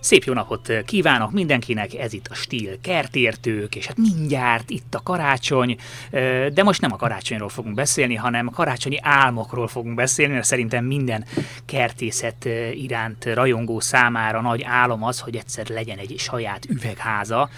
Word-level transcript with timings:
Szép 0.00 0.24
jó 0.24 0.32
napot 0.32 0.72
kívánok 0.84 1.32
mindenkinek, 1.32 1.94
ez 1.94 2.12
itt 2.12 2.26
a 2.26 2.34
Stíl 2.34 2.80
kertértők, 2.80 3.74
és 3.74 3.86
hát 3.86 3.96
mindjárt 3.96 4.70
itt 4.70 4.94
a 4.94 5.02
karácsony, 5.02 5.76
de 6.52 6.62
most 6.62 6.80
nem 6.80 6.92
a 6.92 6.96
karácsonyról 6.96 7.48
fogunk 7.48 7.74
beszélni, 7.74 8.14
hanem 8.14 8.46
a 8.46 8.50
karácsonyi 8.50 8.98
álmokról 9.00 9.68
fogunk 9.68 9.94
beszélni, 9.94 10.32
mert 10.32 10.46
szerintem 10.46 10.84
minden 10.84 11.24
kertészet 11.64 12.48
iránt 12.74 13.24
rajongó 13.24 13.80
számára 13.80 14.40
nagy 14.40 14.62
álom 14.62 15.02
az, 15.02 15.20
hogy 15.20 15.36
egyszer 15.36 15.68
legyen 15.68 15.98
egy 15.98 16.14
saját 16.18 16.64
üvegháza, 16.68 17.48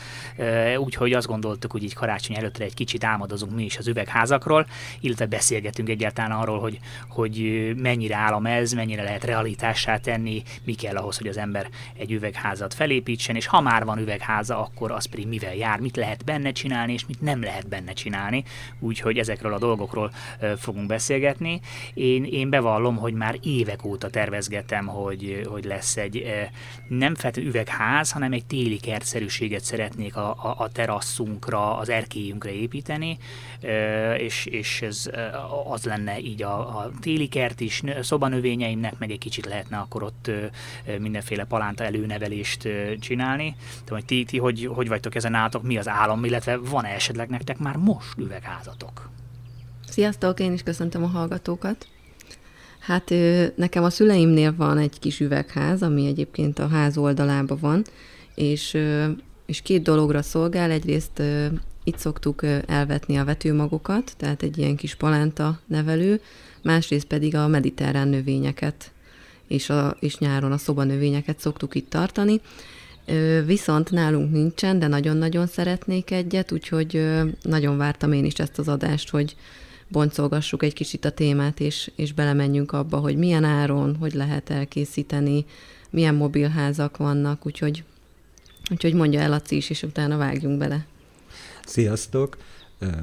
úgyhogy 0.79 1.13
azt 1.13 1.27
gondoltuk, 1.27 1.73
hogy 1.73 1.83
így 1.83 1.95
karácsony 1.95 2.37
előttre 2.37 2.65
egy 2.65 2.75
kicsit 2.75 3.05
álmodozunk 3.05 3.55
mi 3.55 3.65
is 3.65 3.79
az 3.79 3.89
üvegházakról, 3.89 4.67
illetve 5.01 5.27
beszélgetünk 5.27 5.89
egyáltalán 5.89 6.31
arról, 6.31 6.61
hogy, 6.61 6.79
hogy 7.09 7.71
mennyire 7.77 8.17
álom 8.17 8.47
ez, 8.47 8.73
mennyire 8.73 9.03
lehet 9.03 9.25
realitássá 9.25 9.97
tenni, 9.97 10.43
mi 10.65 10.75
kell 10.75 10.97
ahhoz, 10.97 11.19
hogy 11.19 11.29
az 11.29 11.37
ember 11.37 11.69
egy 11.99 12.13
üveg 12.13 12.30
üvegházat 12.31 12.75
felépítsen, 12.75 13.37
és 13.37 13.47
ha 13.47 13.61
már 13.61 13.85
van 13.85 13.99
üvegháza, 13.99 14.59
akkor 14.59 14.91
az 14.91 15.05
pedig 15.05 15.27
mivel 15.27 15.55
jár, 15.55 15.81
mit 15.81 15.97
lehet 15.97 16.25
benne 16.25 16.53
csinálni, 16.53 16.93
és 16.93 17.07
mit 17.07 17.21
nem 17.21 17.43
lehet 17.43 17.69
benne 17.69 17.93
csinálni. 17.93 18.45
Úgyhogy 18.79 19.19
ezekről 19.19 19.53
a 19.53 19.59
dolgokról 19.59 20.13
fogunk 20.57 20.87
beszélgetni. 20.87 21.61
Én, 21.95 22.25
én 22.25 22.51
bevallom, 22.51 22.97
hogy 22.97 23.15
már 23.15 23.39
évek 23.43 23.85
óta 23.85 24.11
tervezgetem, 24.11 24.87
hogy, 24.87 25.43
hogy 25.49 25.65
lesz 25.65 25.97
egy 25.97 26.25
nem 26.89 27.15
feltétlenül 27.15 27.51
üvegház, 27.51 28.13
hanem 28.13 28.33
egy 28.33 28.47
téli 28.47 28.77
kertszerűséget 28.77 29.65
szeretnék 29.65 30.17
a, 30.17 30.31
a, 30.31 30.55
a 30.59 30.69
teraszunkra, 30.69 31.77
az 31.77 31.89
erkélyünkre 31.89 32.53
építeni, 32.53 33.19
és, 34.17 34.47
és 34.47 34.83
ez 34.83 35.11
az 35.65 35.85
lenne 35.85 36.19
így 36.19 36.43
a, 36.43 36.79
a 36.79 36.91
téli 37.01 37.29
kert 37.29 37.61
is, 37.61 37.83
szobanövényeimnek, 38.03 38.99
meg 38.99 39.11
egy 39.11 39.19
kicsit 39.19 39.47
lehetne 39.47 39.77
akkor 39.77 40.03
ott 40.03 40.31
mindenféle 40.99 41.45
palánta 41.45 41.85
előne 41.85 42.19
nevelést 42.21 42.69
csinálni. 43.01 43.57
De 43.85 43.93
hogy 43.93 44.05
ti, 44.05 44.25
ti 44.25 44.39
hogy, 44.39 44.71
hogy 44.75 44.89
vagytok 44.89 45.15
ezen 45.15 45.35
állatok, 45.35 45.63
mi 45.63 45.77
az 45.77 45.89
állam, 45.89 46.25
illetve 46.25 46.57
van-e 46.57 46.89
esetleg 46.89 47.29
nektek 47.29 47.59
már 47.59 47.77
most 47.77 48.19
üvegházatok? 48.19 49.11
Sziasztok, 49.89 50.41
én 50.41 50.53
is 50.53 50.63
köszöntöm 50.63 51.03
a 51.05 51.07
hallgatókat. 51.07 51.87
Hát 52.79 53.13
nekem 53.57 53.85
a 53.85 53.91
szüleimnél 53.91 54.55
van 54.57 54.79
egy 54.79 54.99
kis 54.99 55.21
üvegház, 55.21 55.83
ami 55.83 56.07
egyébként 56.07 56.59
a 56.59 56.69
ház 56.69 56.97
oldalában 56.97 57.59
van, 57.61 57.85
és, 58.35 58.79
és 59.47 59.63
két 59.63 59.83
dologra 59.83 60.23
szolgál. 60.23 60.71
Egyrészt 60.71 61.23
itt 61.85 61.99
szoktuk 61.99 62.43
elvetni 62.67 63.17
a 63.17 63.25
vetőmagokat, 63.25 64.13
tehát 64.17 64.43
egy 64.43 64.59
ilyen 64.59 64.77
kis 64.77 64.95
palánta 64.95 65.61
nevelő, 65.67 66.21
másrészt 66.63 67.07
pedig 67.07 67.37
a 67.37 67.47
mediterrán 67.47 68.09
növényeket 68.09 68.93
és, 69.51 69.71
a, 69.71 69.97
és 70.01 70.19
nyáron 70.19 70.53
a 70.53 70.59
szobanövényeket 70.59 71.39
szoktuk 71.39 71.75
itt 71.75 71.91
tartani. 71.91 72.41
Viszont 73.45 73.91
nálunk 73.91 74.33
nincsen, 74.33 74.79
de 74.79 74.87
nagyon-nagyon 74.87 75.47
szeretnék 75.47 76.11
egyet, 76.11 76.53
úgyhogy 76.53 77.09
nagyon 77.43 77.77
vártam 77.77 78.13
én 78.13 78.25
is 78.25 78.35
ezt 78.35 78.59
az 78.59 78.69
adást, 78.69 79.11
hogy 79.11 79.37
boncolgassuk 79.89 80.63
egy 80.63 80.73
kicsit 80.73 81.05
a 81.05 81.11
témát, 81.11 81.61
és, 81.61 81.91
és 81.97 82.13
belemenjünk 82.13 82.73
abba, 82.73 82.97
hogy 82.97 83.17
milyen 83.17 83.45
áron, 83.45 83.97
hogy 83.97 84.13
lehet 84.13 84.51
elkészíteni, 84.51 85.45
milyen 85.91 86.15
mobilházak 86.15 86.97
vannak, 86.97 87.47
úgyhogy, 87.47 87.85
úgyhogy 88.71 88.95
mondja 88.95 89.21
el 89.21 89.29
Laci 89.29 89.57
is, 89.57 89.71
és 89.71 89.83
utána 89.83 90.17
vágjunk 90.17 90.59
bele. 90.59 90.87
Sziasztok! 91.65 92.37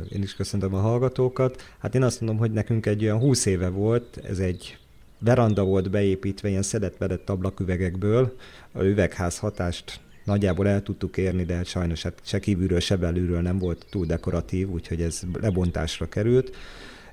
Én 0.10 0.22
is 0.22 0.34
köszöntöm 0.34 0.74
a 0.74 0.80
hallgatókat. 0.80 1.64
Hát 1.80 1.96
én 1.96 2.04
azt 2.04 2.22
mondom, 2.22 2.40
hogy 2.40 2.52
nekünk 2.52 2.86
egy 2.86 3.04
olyan 3.04 3.20
20 3.20 3.46
éve 3.46 3.70
volt, 3.70 4.20
ez 4.24 4.40
egy 4.40 4.78
veranda 5.20 5.64
volt 5.64 5.90
beépítve 5.90 6.50
ilyen 6.50 6.62
szedett-vedett 6.62 7.30
ablaküvegekből, 7.30 8.36
a 8.72 8.84
üvegház 8.84 9.38
hatást 9.38 10.00
nagyjából 10.24 10.68
el 10.68 10.84
tudtuk 10.84 11.18
érni, 11.18 11.44
de 11.44 11.56
hát 11.56 11.66
sajnos 11.66 12.04
hát 12.04 12.20
se 12.24 12.40
kívülről, 12.40 12.80
se 12.80 12.96
belülről 12.96 13.42
nem 13.42 13.60
volt 13.60 13.86
túl 13.90 14.06
dekoratív, 14.06 14.70
úgyhogy 14.70 15.02
ez 15.02 15.22
lebontásra 15.42 16.10
került, 16.10 16.56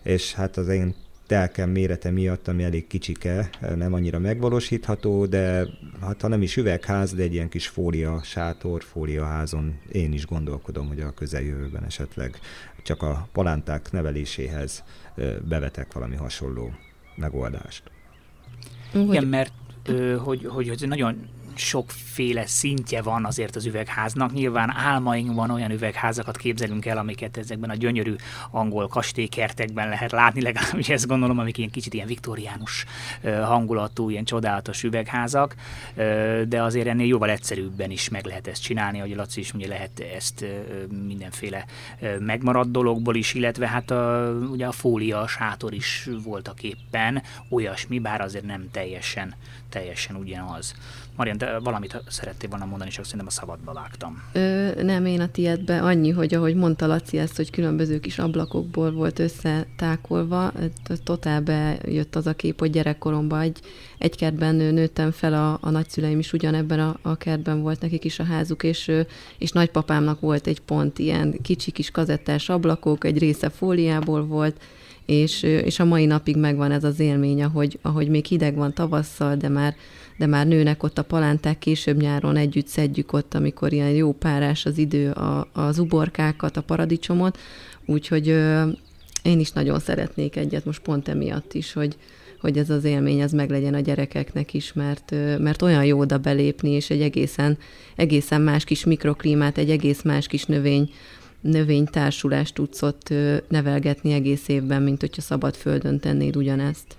és 0.02 0.34
hát 0.34 0.56
az 0.56 0.68
én 0.68 0.94
telkem 1.26 1.70
mérete 1.70 2.10
miatt, 2.10 2.48
ami 2.48 2.62
elég 2.62 2.86
kicsike, 2.86 3.50
nem 3.76 3.92
annyira 3.92 4.18
megvalósítható, 4.18 5.26
de 5.26 5.66
hát 6.00 6.20
ha 6.20 6.28
nem 6.28 6.42
is 6.42 6.56
üvegház, 6.56 7.14
de 7.14 7.22
egy 7.22 7.32
ilyen 7.32 7.48
kis 7.48 7.68
fólia 7.68 8.20
sátor, 8.22 8.82
fóliaházon 8.82 9.78
én 9.92 10.12
is 10.12 10.26
gondolkodom, 10.26 10.88
hogy 10.88 11.00
a 11.00 11.10
közeljövőben 11.10 11.84
esetleg 11.84 12.38
csak 12.82 13.02
a 13.02 13.28
palánták 13.32 13.92
neveléséhez 13.92 14.82
bevetek 15.48 15.92
valami 15.92 16.16
hasonló 16.16 16.70
megoldást. 17.16 17.93
Igen, 18.92 19.24
mert 19.24 19.52
ö, 19.84 20.16
hogy, 20.16 20.46
hogy, 20.46 20.68
hogy 20.68 20.88
nagyon 20.88 21.28
sokféle 21.56 22.46
szintje 22.46 23.02
van 23.02 23.24
azért 23.24 23.56
az 23.56 23.66
üvegháznak. 23.66 24.32
Nyilván 24.32 24.70
álmainkban 24.76 25.50
olyan 25.50 25.70
üvegházakat 25.70 26.36
képzelünk 26.36 26.86
el, 26.86 26.98
amiket 26.98 27.36
ezekben 27.36 27.70
a 27.70 27.74
gyönyörű 27.74 28.14
angol 28.50 28.88
kastélykertekben 28.88 29.88
lehet 29.88 30.12
látni, 30.12 30.42
legalábbis 30.42 30.88
ezt 30.88 31.06
gondolom, 31.06 31.38
amik 31.38 31.58
ilyen 31.58 31.70
kicsit 31.70 31.94
ilyen 31.94 32.06
viktoriánus 32.06 32.84
hangulatú, 33.22 34.10
ilyen 34.10 34.24
csodálatos 34.24 34.82
üvegházak, 34.82 35.54
de 36.48 36.62
azért 36.62 36.86
ennél 36.86 37.06
jóval 37.06 37.30
egyszerűbben 37.30 37.90
is 37.90 38.08
meg 38.08 38.26
lehet 38.26 38.46
ezt 38.46 38.62
csinálni, 38.62 38.98
ahogy 38.98 39.14
Laci 39.14 39.40
is 39.40 39.52
mondja, 39.52 39.70
lehet 39.70 40.00
ezt 40.00 40.44
mindenféle 41.06 41.64
megmaradt 42.18 42.70
dologból 42.70 43.14
is, 43.14 43.34
illetve 43.34 43.68
hát 43.68 43.90
a, 43.90 44.32
ugye 44.50 44.66
a 44.66 44.72
fólia, 44.72 45.20
a 45.20 45.26
sátor 45.26 45.72
is 45.72 46.08
voltak 46.24 46.62
éppen 46.62 47.22
olyasmi, 47.48 47.98
bár 47.98 48.20
azért 48.20 48.44
nem 48.44 48.68
teljesen, 48.70 49.34
teljesen 49.68 50.16
ugyanaz. 50.16 50.74
Marian, 51.16 51.38
te 51.44 51.58
valamit 51.58 52.02
szerettél 52.08 52.48
volna 52.48 52.64
mondani, 52.64 52.90
csak 52.90 53.04
szerintem 53.04 53.26
a 53.26 53.30
szabadba 53.30 53.72
vágtam. 53.72 54.22
Ö, 54.32 54.82
nem, 54.82 55.06
én 55.06 55.20
a 55.20 55.30
tiédbe 55.30 55.82
annyi, 55.82 56.10
hogy 56.10 56.34
ahogy 56.34 56.54
mondta 56.54 56.86
Laci 56.86 57.18
ezt, 57.18 57.36
hogy 57.36 57.50
különböző 57.50 58.00
kis 58.00 58.18
ablakokból 58.18 58.92
volt 58.92 59.18
összetákolva, 59.18 60.52
totál 61.04 61.40
bejött 61.40 62.16
az 62.16 62.26
a 62.26 62.34
kép, 62.34 62.58
hogy 62.58 62.70
gyerekkoromban 62.70 63.40
egy, 63.40 63.60
egy 63.98 64.16
kertben 64.16 64.54
nőttem 64.54 65.10
fel, 65.10 65.34
a, 65.34 65.58
a 65.60 65.70
nagyszüleim 65.70 66.18
is 66.18 66.32
ugyanebben 66.32 66.80
a, 66.80 66.96
a 67.02 67.16
kertben 67.16 67.62
volt 67.62 67.80
nekik 67.80 68.04
is 68.04 68.18
a 68.18 68.24
házuk, 68.24 68.62
és, 68.62 68.92
és 69.38 69.50
nagypapámnak 69.50 70.20
volt 70.20 70.46
egy 70.46 70.60
pont 70.60 70.98
ilyen 70.98 71.38
kicsi 71.42 71.70
kis 71.70 71.90
kazettás 71.90 72.48
ablakok, 72.48 73.04
egy 73.04 73.18
része 73.18 73.48
fóliából 73.48 74.26
volt, 74.26 74.60
és, 75.06 75.42
és 75.42 75.78
a 75.78 75.84
mai 75.84 76.06
napig 76.06 76.36
megvan 76.36 76.70
ez 76.70 76.84
az 76.84 77.00
élmény, 77.00 77.42
ahogy, 77.42 77.78
ahogy 77.82 78.08
még 78.08 78.24
hideg 78.24 78.54
van 78.54 78.74
tavasszal, 78.74 79.36
de 79.36 79.48
már 79.48 79.74
de 80.16 80.26
már 80.26 80.46
nőnek 80.46 80.82
ott 80.82 80.98
a 80.98 81.02
palánták, 81.02 81.58
később 81.58 82.00
nyáron 82.00 82.36
együtt 82.36 82.66
szedjük 82.66 83.12
ott, 83.12 83.34
amikor 83.34 83.72
ilyen 83.72 83.90
jó 83.90 84.12
párás 84.12 84.66
az 84.66 84.78
idő, 84.78 85.10
a, 85.10 85.48
az 85.52 85.78
uborkákat, 85.78 86.56
a 86.56 86.62
paradicsomot, 86.62 87.38
úgyhogy 87.86 88.28
ö, 88.28 88.68
én 89.22 89.40
is 89.40 89.52
nagyon 89.52 89.80
szeretnék 89.80 90.36
egyet, 90.36 90.64
most 90.64 90.82
pont 90.82 91.08
emiatt 91.08 91.54
is, 91.54 91.72
hogy, 91.72 91.96
hogy 92.40 92.58
ez 92.58 92.70
az 92.70 92.84
élmény 92.84 93.22
az 93.22 93.32
meglegyen 93.32 93.74
a 93.74 93.80
gyerekeknek 93.80 94.54
is, 94.54 94.72
mert, 94.72 95.14
mert 95.38 95.62
olyan 95.62 95.84
jó 95.84 95.98
oda 95.98 96.18
belépni, 96.18 96.70
és 96.70 96.90
egy 96.90 97.00
egészen, 97.00 97.58
egészen 97.96 98.40
más 98.40 98.64
kis 98.64 98.84
mikroklímát, 98.84 99.58
egy 99.58 99.70
egész 99.70 100.02
más 100.02 100.26
kis 100.26 100.44
növény, 100.44 100.90
növénytársulást 101.40 102.54
tudsz 102.54 102.82
ott 102.82 103.14
nevelgetni 103.48 104.12
egész 104.12 104.48
évben, 104.48 104.82
mint 104.82 105.00
hogyha 105.00 105.22
szabad 105.22 105.54
földön 105.54 106.00
tennéd 106.00 106.36
ugyanezt 106.36 106.96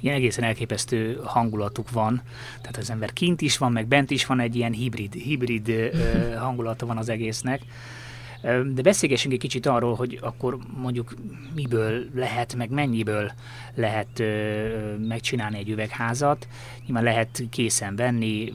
ilyen 0.00 0.14
egészen 0.14 0.44
elképesztő 0.44 1.20
hangulatuk 1.24 1.90
van. 1.90 2.22
Tehát 2.60 2.76
az 2.76 2.90
ember 2.90 3.12
kint 3.12 3.40
is 3.40 3.58
van, 3.58 3.72
meg 3.72 3.86
bent 3.86 4.10
is 4.10 4.26
van 4.26 4.40
egy 4.40 4.56
ilyen 4.56 4.72
hibrid, 4.72 5.12
hibrid 5.12 5.72
hangulata 6.38 6.86
van 6.86 6.96
az 6.96 7.08
egésznek. 7.08 7.62
De 8.72 8.82
beszélgessünk 8.82 9.34
egy 9.34 9.40
kicsit 9.40 9.66
arról, 9.66 9.94
hogy 9.94 10.18
akkor 10.22 10.58
mondjuk 10.76 11.14
miből 11.54 12.04
lehet, 12.14 12.54
meg 12.54 12.70
mennyiből 12.70 13.32
lehet 13.74 14.22
megcsinálni 14.98 15.58
egy 15.58 15.68
üvegházat. 15.68 16.48
Nyilván 16.86 17.04
lehet 17.04 17.42
készen 17.50 17.96
venni, 17.96 18.52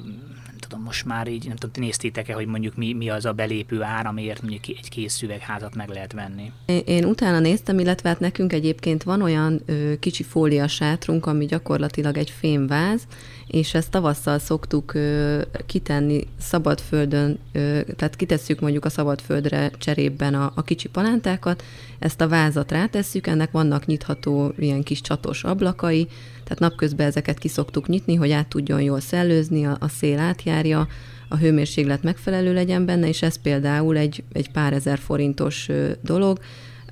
tudom, 0.73 0.85
most 0.85 1.05
már 1.05 1.27
így, 1.27 1.47
nem 1.47 1.55
tudom, 1.55 1.71
ti 1.71 1.79
néztétek-e, 1.79 2.33
hogy 2.33 2.45
mondjuk 2.45 2.75
mi, 2.75 2.93
mi 2.93 3.09
az 3.09 3.25
a 3.25 3.31
belépő 3.31 3.81
ár, 3.81 4.05
amiért 4.05 4.41
mondjuk 4.41 4.77
egy 4.77 4.89
kész 4.89 5.21
üvegházat 5.21 5.75
meg 5.75 5.89
lehet 5.89 6.13
venni? 6.13 6.51
Én, 6.85 7.05
utána 7.05 7.39
néztem, 7.39 7.79
illetve 7.79 8.09
hát 8.09 8.19
nekünk 8.19 8.53
egyébként 8.53 9.03
van 9.03 9.21
olyan 9.21 9.61
ö, 9.65 9.93
kicsi 9.99 10.23
fólia 10.23 10.67
sátrunk, 10.67 11.25
ami 11.25 11.45
gyakorlatilag 11.45 12.17
egy 12.17 12.29
fémváz, 12.29 13.01
és 13.47 13.73
ezt 13.73 13.91
tavasszal 13.91 14.39
szoktuk 14.39 14.93
ö, 14.93 15.41
kitenni 15.65 16.27
szabadföldön, 16.39 17.39
ö, 17.51 17.79
tehát 17.95 18.15
kitesszük 18.15 18.59
mondjuk 18.59 18.85
a 18.85 18.89
szabadföldre 18.89 19.71
cserében 19.77 20.33
a, 20.33 20.51
a 20.55 20.61
kicsi 20.61 20.87
palántákat, 20.87 21.63
ezt 21.99 22.21
a 22.21 22.27
vázat 22.27 22.71
rátesszük, 22.71 23.27
ennek 23.27 23.51
vannak 23.51 23.85
nyitható 23.85 24.53
ilyen 24.57 24.83
kis 24.83 25.01
csatos 25.01 25.43
ablakai, 25.43 26.07
tehát 26.43 26.59
napközben 26.59 27.07
ezeket 27.07 27.37
ki 27.37 27.47
szoktuk 27.47 27.87
nyitni, 27.87 28.15
hogy 28.15 28.31
át 28.31 28.47
tudjon 28.47 28.81
jól 28.81 28.99
szellőzni, 28.99 29.65
a, 29.65 29.77
a 29.79 29.87
szél 29.87 30.19
átjárja, 30.19 30.87
a 31.27 31.37
hőmérséklet 31.37 32.03
megfelelő 32.03 32.53
legyen 32.53 32.85
benne, 32.85 33.07
és 33.07 33.21
ez 33.21 33.35
például 33.35 33.97
egy, 33.97 34.23
egy 34.31 34.51
pár 34.51 34.73
ezer 34.73 34.99
forintos 34.99 35.69
dolog. 36.01 36.39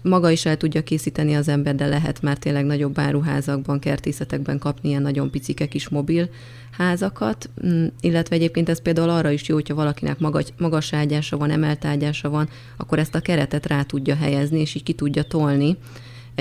Maga 0.01 0.29
is 0.29 0.45
el 0.45 0.57
tudja 0.57 0.83
készíteni 0.83 1.35
az 1.35 1.47
ember, 1.47 1.75
de 1.75 1.85
lehet 1.85 2.21
már 2.21 2.37
tényleg 2.37 2.65
nagyobb 2.65 2.99
áruházakban, 2.99 3.79
kertészetekben 3.79 4.59
kapni 4.59 4.89
ilyen 4.89 5.01
nagyon 5.01 5.29
picike 5.29 5.67
kis 5.67 5.89
mobil 5.89 6.29
házakat, 6.71 7.49
mm, 7.65 7.85
illetve 7.99 8.35
egyébként 8.35 8.69
ez 8.69 8.81
például 8.81 9.09
arra 9.09 9.31
is 9.31 9.47
jó, 9.47 9.55
hogyha 9.55 9.75
valakinek 9.75 10.19
magas, 10.19 10.45
magas 10.57 10.93
ágyása 10.93 11.37
van, 11.37 11.49
emelt 11.49 11.85
ágyása 11.85 12.29
van, 12.29 12.49
akkor 12.77 12.99
ezt 12.99 13.15
a 13.15 13.19
keretet 13.19 13.65
rá 13.65 13.83
tudja 13.83 14.15
helyezni, 14.15 14.59
és 14.59 14.75
így 14.75 14.83
ki 14.83 14.93
tudja 14.93 15.23
tolni 15.23 15.77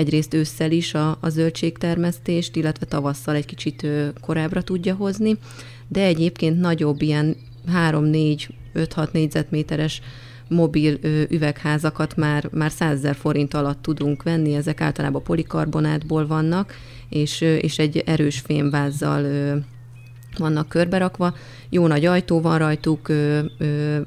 egyrészt 0.01 0.33
ősszel 0.33 0.71
is 0.71 0.93
a, 0.93 1.17
a 1.21 1.29
zöldségtermesztést, 1.29 2.55
illetve 2.55 2.85
tavasszal 2.85 3.35
egy 3.35 3.45
kicsit 3.45 3.87
korábbra 4.21 4.61
tudja 4.61 4.95
hozni, 4.95 5.37
de 5.87 6.03
egyébként 6.03 6.59
nagyobb 6.59 7.01
ilyen 7.01 7.35
3-4-5-6 7.73 9.11
négyzetméteres 9.11 10.01
mobil 10.47 10.97
üvegházakat 11.29 12.15
már, 12.15 12.49
már 12.51 12.71
100 12.71 13.07
forint 13.13 13.53
alatt 13.53 13.81
tudunk 13.81 14.23
venni, 14.23 14.55
ezek 14.55 14.81
általában 14.81 15.23
polikarbonátból 15.23 16.27
vannak, 16.27 16.73
és, 17.09 17.41
és 17.41 17.79
egy 17.79 17.97
erős 17.97 18.39
fémvázzal 18.39 19.25
vannak 20.37 20.67
körberakva. 20.67 21.35
Jó 21.69 21.87
nagy 21.87 22.05
ajtó 22.05 22.41
van 22.41 22.57
rajtuk, 22.57 23.11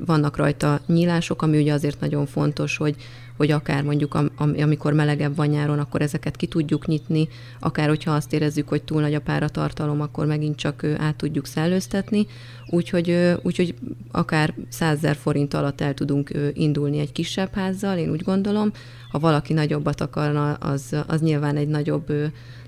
vannak 0.07 0.37
rajta 0.37 0.81
nyílások, 0.87 1.43
ami 1.43 1.59
ugye 1.61 1.73
azért 1.73 2.01
nagyon 2.01 2.27
fontos, 2.27 2.77
hogy, 2.77 2.97
hogy 3.37 3.51
akár 3.51 3.83
mondjuk 3.83 4.15
am, 4.15 4.31
amikor 4.37 4.93
melegebb 4.93 5.37
van 5.37 5.47
nyáron, 5.47 5.79
akkor 5.79 6.03
ezeket 6.03 6.37
ki 6.37 6.47
tudjuk 6.47 6.87
nyitni, 6.87 7.29
akár 7.61 7.89
hogyha 7.89 8.15
azt 8.15 8.33
érezzük, 8.33 8.69
hogy 8.69 8.83
túl 8.83 9.01
nagy 9.01 9.15
a 9.15 9.21
páratartalom, 9.21 10.01
akkor 10.01 10.27
megint 10.27 10.57
csak 10.57 10.85
át 10.99 11.17
tudjuk 11.17 11.47
szellőztetni, 11.47 12.27
úgyhogy, 12.67 13.35
úgyhogy 13.43 13.75
akár 14.11 14.55
100 14.69 14.99
forint 15.17 15.55
alatt 15.55 15.81
el 15.81 15.95
tudunk 15.95 16.31
indulni 16.53 16.99
egy 16.99 17.13
kisebb 17.13 17.55
házzal, 17.55 17.99
én 17.99 18.11
úgy 18.11 18.23
gondolom. 18.23 18.73
Ha 19.15 19.21
valaki 19.21 19.53
nagyobbat 19.53 20.01
akarna, 20.01 20.53
az, 20.53 20.97
az 21.07 21.21
nyilván 21.21 21.57
egy 21.57 21.69
nagyobb 21.69 22.13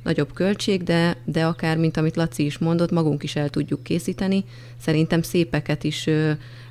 nagyobb 0.02 0.32
költség, 0.32 0.82
de, 0.82 1.16
de 1.24 1.44
akár, 1.44 1.76
mint 1.76 1.96
amit 1.96 2.16
Laci 2.16 2.44
is 2.44 2.58
mondott, 2.58 2.90
magunk 2.90 3.22
is 3.22 3.36
el 3.36 3.48
tudjuk 3.48 3.82
készíteni. 3.82 4.44
Szerintem 4.80 5.22
szépeket 5.22 5.84
is 5.84 6.08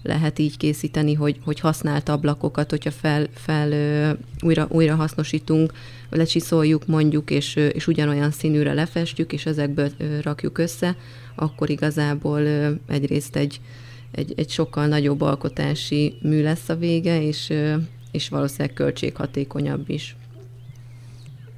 lehet 0.01 0.39
így 0.39 0.57
készíteni, 0.57 1.13
hogy, 1.13 1.39
hogy 1.43 1.59
használt 1.59 2.09
ablakokat, 2.09 2.69
hogyha 2.69 2.91
fel, 2.91 3.27
fel 3.33 3.69
újra, 4.41 4.67
újra 4.69 4.95
hasznosítunk, 4.95 5.73
lecsiszoljuk 6.09 6.85
mondjuk, 6.85 7.31
és, 7.31 7.55
és 7.55 7.87
ugyanolyan 7.87 8.31
színűre 8.31 8.73
lefestjük, 8.73 9.33
és 9.33 9.45
ezekből 9.45 9.89
rakjuk 10.21 10.57
össze, 10.57 10.95
akkor 11.35 11.69
igazából 11.69 12.41
egyrészt 12.87 13.35
egy, 13.35 13.59
egy, 14.11 14.33
egy 14.35 14.49
sokkal 14.49 14.87
nagyobb 14.87 15.21
alkotási 15.21 16.17
mű 16.21 16.41
lesz 16.41 16.69
a 16.69 16.75
vége, 16.75 17.21
és, 17.21 17.53
és 18.15 18.29
valószínűleg 18.29 18.73
költséghatékonyabb 18.73 19.89
is. 19.89 20.15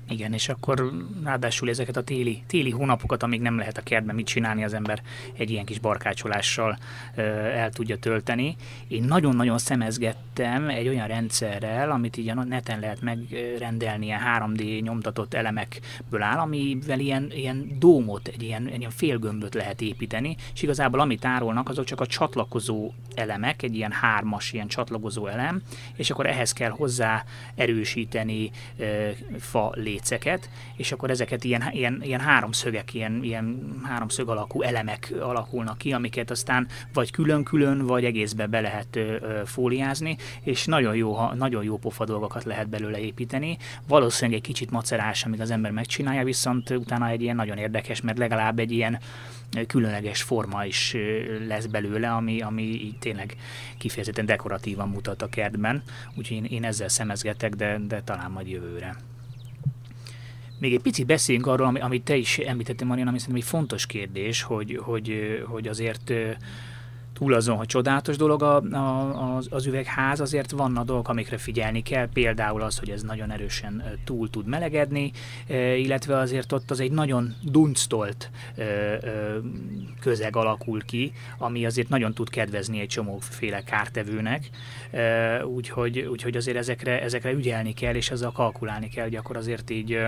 Igen, 0.10 0.34
és 0.34 0.50
akkor 0.50 0.92
ráadásul 1.24 1.70
ezeket 1.70 1.98
a 1.98 2.04
téli, 2.04 2.44
téli 2.48 2.70
hónapokat, 2.70 3.24
amíg 3.24 3.42
nem 3.42 3.58
lehet 3.58 3.78
a 3.78 3.82
kertben 3.82 4.16
mit 4.16 4.26
csinálni, 4.26 4.64
az 4.64 4.74
ember 4.74 5.02
egy 5.38 5.50
ilyen 5.50 5.66
kis 5.66 5.80
barkácsolással 5.80 6.78
ö, 7.16 7.22
el 7.32 7.70
tudja 7.70 7.98
tölteni. 7.98 8.56
Én 8.88 9.04
nagyon-nagyon 9.04 9.58
szemezgettem 9.58 10.70
egy 10.70 10.88
olyan 10.88 11.08
rendszerrel, 11.08 11.92
amit 11.92 12.18
így 12.18 12.30
a 12.30 12.44
neten 12.44 12.80
lehet 12.80 13.02
megrendelni, 13.02 14.06
ilyen 14.06 14.22
3D 14.38 14.82
nyomtatott 14.82 15.34
elemekből 15.34 16.22
áll, 16.22 16.38
amivel 16.38 17.00
ilyen, 17.00 17.32
ilyen 17.36 17.76
dómot, 17.80 18.28
egy 18.28 18.44
ilyen, 18.44 18.68
egy 18.68 18.80
ilyen 18.80 18.92
félgömböt 18.92 19.54
lehet 19.54 19.82
építeni, 19.82 20.36
és 20.54 20.62
igazából 20.62 21.00
amit 21.00 21.26
árulnak, 21.26 21.70
azok 21.70 21.86
csak 21.86 22.02
a 22.02 22.06
csatlakozó 22.06 22.92
elemek, 23.16 23.62
egy 23.62 23.76
ilyen 23.76 23.92
hármas 23.92 24.54
ilyen 24.54 24.68
csatlakozó 24.68 25.28
elem, 25.28 25.62
és 25.96 26.10
akkor 26.10 26.26
ehhez 26.26 26.54
kell 26.54 26.70
hozzá 26.70 27.24
erősíteni 27.56 28.52
ö, 28.78 29.10
fa 29.40 29.72
lé 29.76 29.97
léceket, 29.98 30.50
és 30.76 30.92
akkor 30.92 31.10
ezeket 31.10 31.44
ilyen, 31.44 31.64
ilyen, 31.72 32.02
ilyen 32.04 32.20
háromszögek, 32.20 32.94
ilyen, 32.94 33.24
ilyen 33.24 33.78
háromszög 33.84 34.30
alakú 34.30 34.62
elemek 34.62 35.14
alakulnak 35.20 35.78
ki, 35.78 35.94
amiket 35.94 36.32
aztán 36.32 36.68
vagy 36.94 37.12
külön-külön, 37.12 37.86
vagy 37.86 38.06
egészbe 38.06 38.48
be 38.48 38.60
lehet 38.60 38.96
ö, 38.96 39.16
ö, 39.22 39.42
fóliázni, 39.46 40.18
és 40.42 40.66
nagyon 40.66 40.96
jó, 40.96 41.32
nagyon 41.34 41.64
jó 41.64 41.78
pofa 41.78 42.06
dolgokat 42.06 42.44
lehet 42.44 42.70
belőle 42.70 43.00
építeni. 43.00 43.58
Valószínűleg 43.88 44.40
egy 44.40 44.46
kicsit 44.46 44.72
macerás, 44.72 45.26
amíg 45.26 45.42
az 45.42 45.52
ember 45.52 45.72
megcsinálja, 45.72 46.24
viszont 46.24 46.70
utána 46.70 47.08
egy 47.08 47.22
ilyen 47.22 47.36
nagyon 47.36 47.58
érdekes, 47.58 48.02
mert 48.02 48.18
legalább 48.18 48.60
egy 48.60 48.72
ilyen 48.72 49.00
különleges 49.68 50.22
forma 50.22 50.66
is 50.66 50.96
lesz 51.48 51.66
belőle, 51.66 52.12
ami, 52.12 52.42
ami 52.42 52.62
így 52.62 52.98
tényleg 53.00 53.36
kifejezetten 53.78 54.26
dekoratívan 54.26 54.90
mutat 54.90 55.22
a 55.22 55.28
kertben. 55.28 55.84
Úgyhogy 56.16 56.38
én, 56.38 56.44
én 56.44 56.64
ezzel 56.64 56.90
szemezgetek, 56.90 57.54
de, 57.54 57.80
de 57.88 58.02
talán 58.02 58.32
majd 58.32 58.48
jövőre. 58.48 59.17
Még 60.60 60.74
egy 60.74 60.82
picit 60.82 61.06
beszéljünk 61.06 61.48
arról, 61.48 61.76
amit 61.76 62.04
te 62.04 62.16
is 62.16 62.38
említettél, 62.38 62.88
Marian, 62.88 63.08
ami 63.08 63.20
szerintem 63.20 63.44
egy 63.44 63.50
fontos 63.50 63.86
kérdés, 63.86 64.42
hogy, 64.42 64.80
hogy, 64.84 65.42
hogy 65.48 65.68
azért 65.68 66.14
túl 67.18 67.34
azon, 67.34 67.58
hogy 67.58 67.68
csodálatos 67.68 68.18
dolog 68.18 68.44
a, 68.44 68.62
a, 68.62 69.36
az, 69.36 69.48
az 69.50 69.66
üvegház, 69.66 70.20
azért 70.20 70.52
vannak 70.52 70.86
dolgok, 70.86 71.10
amikre 71.10 71.38
figyelni 71.38 71.82
kell, 71.82 72.10
például 72.14 72.62
az, 72.62 72.78
hogy 72.78 72.90
ez 72.90 73.02
nagyon 73.02 73.32
erősen 73.32 73.84
túl 74.04 74.30
tud 74.30 74.46
melegedni, 74.46 75.12
illetve 75.78 76.18
azért 76.18 76.52
ott 76.52 76.72
az 76.72 76.80
egy 76.80 76.92
nagyon 76.92 77.36
dunctolt 77.42 78.30
közeg 80.00 80.36
alakul 80.36 80.86
ki, 80.86 81.12
ami 81.38 81.66
azért 81.66 81.90
nagyon 81.90 82.14
tud 82.14 82.30
kedvezni 82.30 82.80
egy 82.80 82.88
csomóféle 82.88 83.64
kártevőnek, 83.64 84.50
úgyhogy, 85.44 86.00
úgyhogy 86.00 86.38
azért 86.38 86.58
ezekre, 86.58 87.02
ezekre 87.02 87.32
ügyelni 87.32 87.74
kell, 87.74 87.96
és 87.96 88.12
ezzel 88.12 88.32
kalkulálni 88.32 88.88
kell, 88.90 89.04
hogy 89.04 89.16
akkor 89.16 89.38
azért 89.38 89.70
így 89.70 90.08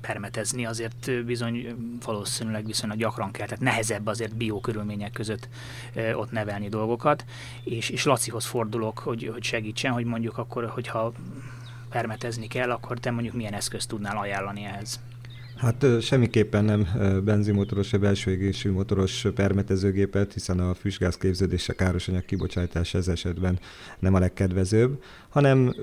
permetezni 0.00 0.66
azért 0.66 1.24
bizony 1.24 1.76
valószínűleg 2.04 2.66
viszonylag 2.66 2.98
gyakran 2.98 3.30
kell, 3.30 3.46
tehát 3.46 3.62
nehezebb 3.62 4.06
azért 4.06 4.36
biokörülmények 4.36 5.12
között 5.12 5.48
ott 6.14 6.30
nevelni 6.30 6.68
dolgokat, 6.68 7.24
és, 7.64 7.90
és 7.90 8.04
Lacihoz 8.04 8.44
fordulok, 8.44 8.98
hogy, 8.98 9.30
hogy 9.32 9.42
segítsen, 9.42 9.92
hogy 9.92 10.04
mondjuk 10.04 10.38
akkor, 10.38 10.64
hogyha 10.64 11.12
permetezni 11.90 12.46
kell, 12.46 12.70
akkor 12.70 12.98
te 12.98 13.10
mondjuk 13.10 13.34
milyen 13.34 13.54
eszközt 13.54 13.88
tudnál 13.88 14.16
ajánlani 14.16 14.64
ehhez? 14.64 15.00
Hát 15.56 15.86
semmiképpen 16.00 16.64
nem 16.64 16.88
benzinmotoros 17.24 17.90
vagy 17.90 18.00
belső 18.00 18.30
égésű 18.30 18.72
motoros 18.72 19.26
permetezőgépet, 19.34 20.32
hiszen 20.32 20.60
a 20.60 20.74
füstgáz 20.74 21.16
képződése 21.16 21.72
károsanyag 21.72 22.24
kibocsátás 22.24 22.94
ez 22.94 23.08
esetben 23.08 23.58
nem 23.98 24.14
a 24.14 24.18
legkedvezőbb, 24.18 25.02
hanem 25.28 25.74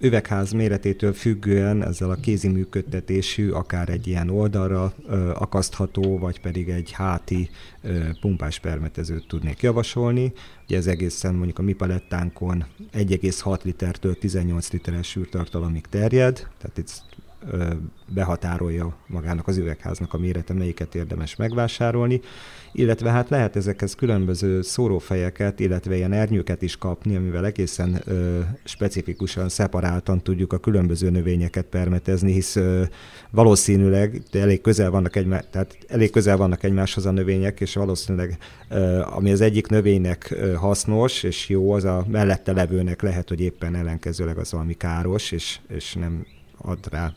üvegház 0.00 0.52
méretétől 0.52 1.12
függően 1.12 1.82
ezzel 1.82 2.10
a 2.10 2.14
kézi 2.14 2.48
működtetésű, 2.48 3.50
akár 3.50 3.88
egy 3.88 4.06
ilyen 4.06 4.30
oldalra 4.30 4.92
ö, 5.06 5.30
akasztható, 5.30 6.18
vagy 6.18 6.40
pedig 6.40 6.68
egy 6.68 6.90
háti 6.90 7.50
ö, 7.82 7.98
pumpás 8.20 8.58
permetezőt 8.58 9.26
tudnék 9.26 9.62
javasolni. 9.62 10.32
Ugye 10.64 10.76
ez 10.76 10.86
egészen 10.86 11.34
mondjuk 11.34 11.58
a 11.58 11.62
mi 11.62 11.72
palettánkon 11.72 12.64
1,6 12.92 13.62
litertől 13.62 14.14
18 14.18 14.70
literes 14.70 15.08
sűrtartalomig 15.08 15.86
terjed, 15.86 16.48
tehát 16.58 16.78
itt 16.78 17.02
behatárolja 18.06 18.96
magának 19.06 19.48
az 19.48 19.56
üvegháznak 19.56 20.14
a 20.14 20.18
mérete, 20.18 20.52
melyiket 20.52 20.94
érdemes 20.94 21.36
megvásárolni, 21.36 22.20
illetve 22.72 23.10
hát 23.10 23.28
lehet 23.28 23.56
ezekhez 23.56 23.94
különböző 23.94 24.62
szórófejeket, 24.62 25.60
illetve 25.60 25.96
ilyen 25.96 26.12
ernyőket 26.12 26.62
is 26.62 26.76
kapni, 26.76 27.16
amivel 27.16 27.46
egészen 27.46 28.00
ö, 28.04 28.40
specifikusan, 28.64 29.48
szeparáltan 29.48 30.22
tudjuk 30.22 30.52
a 30.52 30.58
különböző 30.58 31.10
növényeket 31.10 31.64
permetezni, 31.64 32.32
hisz 32.32 32.56
ö, 32.56 32.82
valószínűleg 33.30 34.22
elég 34.32 34.60
közel 34.60 34.90
vannak 34.90 35.16
egymás, 35.16 35.44
tehát 35.50 35.76
elég 35.88 36.10
közel 36.10 36.36
vannak 36.36 36.62
egymáshoz 36.62 37.06
a 37.06 37.10
növények, 37.10 37.60
és 37.60 37.74
valószínűleg 37.74 38.38
ö, 38.68 39.00
ami 39.00 39.30
az 39.30 39.40
egyik 39.40 39.66
növénynek 39.66 40.30
ö, 40.30 40.52
hasznos 40.52 41.22
és 41.22 41.48
jó, 41.48 41.72
az 41.72 41.84
a 41.84 42.04
mellette 42.08 42.52
levőnek 42.52 43.02
lehet, 43.02 43.28
hogy 43.28 43.40
éppen 43.40 43.74
ellenkezőleg 43.74 44.38
az 44.38 44.52
valami 44.52 44.74
káros, 44.74 45.32
és, 45.32 45.58
és 45.68 45.94
nem 45.94 46.26
ad 46.64 46.88
rá, 46.90 47.12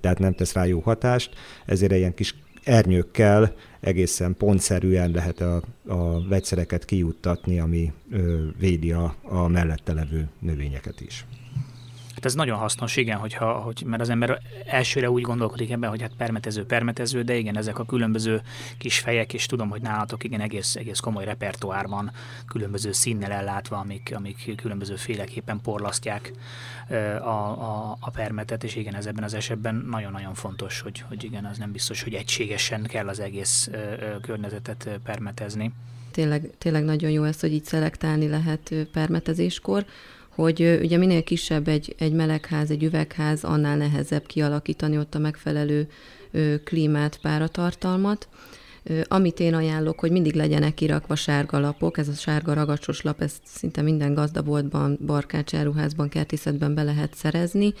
tehát 0.00 0.18
nem 0.18 0.32
tesz 0.32 0.52
rá 0.52 0.64
jó 0.64 0.80
hatást, 0.80 1.34
ezért 1.66 1.92
ilyen 1.92 2.14
kis 2.14 2.34
ernyőkkel 2.64 3.54
egészen 3.80 4.36
pontszerűen 4.36 5.10
lehet 5.10 5.40
a, 5.40 5.62
a 5.86 6.28
vegyszereket 6.28 6.84
kijuttatni, 6.84 7.58
ami 7.58 7.92
ö, 8.10 8.46
védi 8.58 8.92
a, 8.92 9.14
a 9.22 9.48
mellette 9.48 9.92
levő 9.92 10.28
növényeket 10.38 11.00
is. 11.00 11.24
Hát 12.18 12.26
ez 12.26 12.34
nagyon 12.34 12.58
hasznos, 12.58 12.96
igen, 12.96 13.18
hogyha, 13.18 13.52
hogy, 13.52 13.82
mert 13.86 14.02
az 14.02 14.08
ember 14.08 14.40
elsőre 14.66 15.10
úgy 15.10 15.22
gondolkodik 15.22 15.70
ebben, 15.70 15.90
hogy 15.90 16.00
hát 16.00 16.12
permetező, 16.16 16.66
permetező, 16.66 17.22
de 17.22 17.34
igen, 17.34 17.56
ezek 17.56 17.78
a 17.78 17.84
különböző 17.84 18.42
kis 18.78 18.98
fejek, 18.98 19.34
és 19.34 19.46
tudom, 19.46 19.68
hogy 19.68 19.80
nálatok 19.80 20.24
igen, 20.24 20.40
egész, 20.40 20.74
egész 20.76 20.98
komoly 20.98 21.24
repertoár 21.24 21.86
van, 21.86 22.10
különböző 22.46 22.92
színnel 22.92 23.32
ellátva, 23.32 23.76
amik, 23.76 24.12
amik 24.14 24.54
különböző 24.56 24.96
féleképpen 24.96 25.60
porlasztják 25.60 26.32
a, 27.20 27.28
a, 27.28 27.96
a 28.00 28.10
permetet, 28.10 28.64
és 28.64 28.76
igen, 28.76 28.94
ez 28.94 29.06
ebben 29.06 29.24
az 29.24 29.34
esetben 29.34 29.74
nagyon-nagyon 29.74 30.34
fontos, 30.34 30.80
hogy, 30.80 31.04
hogy 31.08 31.24
igen, 31.24 31.44
az 31.44 31.58
nem 31.58 31.72
biztos, 31.72 32.02
hogy 32.02 32.14
egységesen 32.14 32.82
kell 32.82 33.08
az 33.08 33.20
egész 33.20 33.70
környezetet 34.20 35.00
permetezni. 35.04 35.72
Tényleg, 36.10 36.50
tényleg 36.58 36.84
nagyon 36.84 37.10
jó 37.10 37.24
ez, 37.24 37.40
hogy 37.40 37.52
így 37.52 37.64
szelektálni 37.64 38.28
lehet 38.28 38.74
permetezéskor, 38.92 39.86
hogy 40.42 40.78
ugye 40.82 40.96
minél 40.96 41.22
kisebb 41.22 41.68
egy, 41.68 41.94
egy 41.98 42.12
melegház, 42.12 42.70
egy 42.70 42.82
üvegház, 42.82 43.44
annál 43.44 43.76
nehezebb 43.76 44.26
kialakítani 44.26 44.98
ott 44.98 45.14
a 45.14 45.18
megfelelő 45.18 45.88
klímát, 46.64 47.18
páratartalmat. 47.20 48.28
Amit 49.04 49.40
én 49.40 49.54
ajánlok, 49.54 50.00
hogy 50.00 50.10
mindig 50.10 50.34
legyenek 50.34 50.74
kirakva 50.74 51.14
sárga 51.14 51.58
lapok, 51.58 51.98
ez 51.98 52.08
a 52.08 52.12
sárga 52.12 52.54
ragacsos 52.54 53.02
lap, 53.02 53.22
ezt 53.22 53.40
szinte 53.44 53.82
minden 53.82 54.14
gazdaboltban, 54.14 54.98
barkácsáruházban, 55.06 56.08
kertészetben 56.08 56.74
be 56.74 56.82
lehet 56.82 57.14
szerezni. 57.14 57.74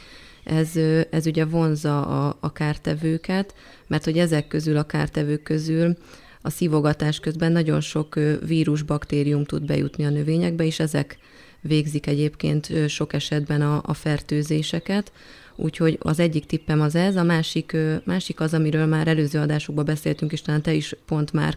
Ez, 0.44 0.70
ez 1.10 1.26
ugye 1.26 1.44
vonza 1.44 2.06
a, 2.06 2.36
a 2.40 2.52
kártevőket, 2.52 3.54
mert 3.86 4.04
hogy 4.04 4.18
ezek 4.18 4.48
közül, 4.48 4.76
a 4.76 4.84
kártevők 4.84 5.42
közül 5.42 5.96
a 6.42 6.50
szívogatás 6.50 7.20
közben 7.20 7.52
nagyon 7.52 7.80
sok 7.80 8.18
vírus, 8.46 8.82
baktérium 8.82 9.44
tud 9.44 9.64
bejutni 9.64 10.04
a 10.04 10.10
növényekbe, 10.10 10.64
és 10.64 10.80
ezek 10.80 11.18
végzik 11.60 12.06
egyébként 12.06 12.88
sok 12.88 13.12
esetben 13.12 13.60
a, 13.62 13.82
a 13.84 13.94
fertőzéseket. 13.94 15.12
Úgyhogy 15.56 15.98
az 16.00 16.18
egyik 16.18 16.46
tippem 16.46 16.80
az 16.80 16.94
ez, 16.94 17.16
a 17.16 17.22
másik, 17.22 17.76
másik 18.04 18.40
az, 18.40 18.54
amiről 18.54 18.86
már 18.86 19.08
előző 19.08 19.38
adásokban 19.38 19.84
beszéltünk, 19.84 20.32
és 20.32 20.42
talán 20.42 20.62
te 20.62 20.72
is 20.72 20.94
pont 21.06 21.32
már 21.32 21.56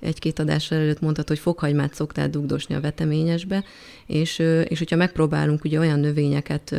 egy-két 0.00 0.38
adásra 0.38 0.76
előtt 0.76 1.00
mondtad, 1.00 1.28
hogy 1.28 1.38
fokhagymát 1.38 1.94
szoktál 1.94 2.28
dugdosni 2.28 2.74
a 2.74 2.80
veteményesbe, 2.80 3.64
és, 4.06 4.38
és 4.68 4.78
hogyha 4.78 4.96
megpróbálunk 4.96 5.64
ugye 5.64 5.78
olyan 5.78 6.00
növényeket 6.00 6.76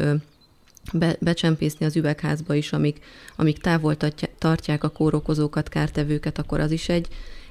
be, 0.93 1.15
becsempészni 1.19 1.85
az 1.85 1.95
üvegházba 1.95 2.53
is, 2.53 2.73
amik, 2.73 2.99
amik 3.35 3.57
távol 3.57 3.97
tartják 4.37 4.83
a 4.83 4.89
kórokozókat, 4.89 5.69
kártevőket, 5.69 6.39
akkor 6.39 6.59
az 6.59 6.71
is 6.71 6.89
egy, 6.89 7.07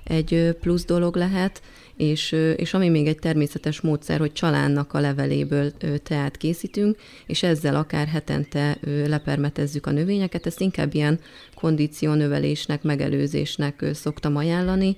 egy 0.08 0.56
plusz 0.60 0.84
dolog 0.84 1.16
lehet, 1.16 1.62
és, 1.96 2.32
és 2.56 2.74
ami 2.74 2.88
még 2.88 3.06
egy 3.06 3.18
természetes 3.18 3.80
módszer, 3.80 4.18
hogy 4.18 4.32
csalánnak 4.32 4.92
a 4.92 5.00
leveléből 5.00 5.72
teát 6.02 6.36
készítünk, 6.36 6.96
és 7.26 7.42
ezzel 7.42 7.76
akár 7.76 8.06
hetente 8.06 8.78
lepermetezzük 9.06 9.86
a 9.86 9.90
növényeket, 9.90 10.46
ezt 10.46 10.60
inkább 10.60 10.94
ilyen 10.94 11.20
kondíciónövelésnek, 11.54 12.82
megelőzésnek 12.82 13.84
szoktam 13.92 14.36
ajánlani, 14.36 14.96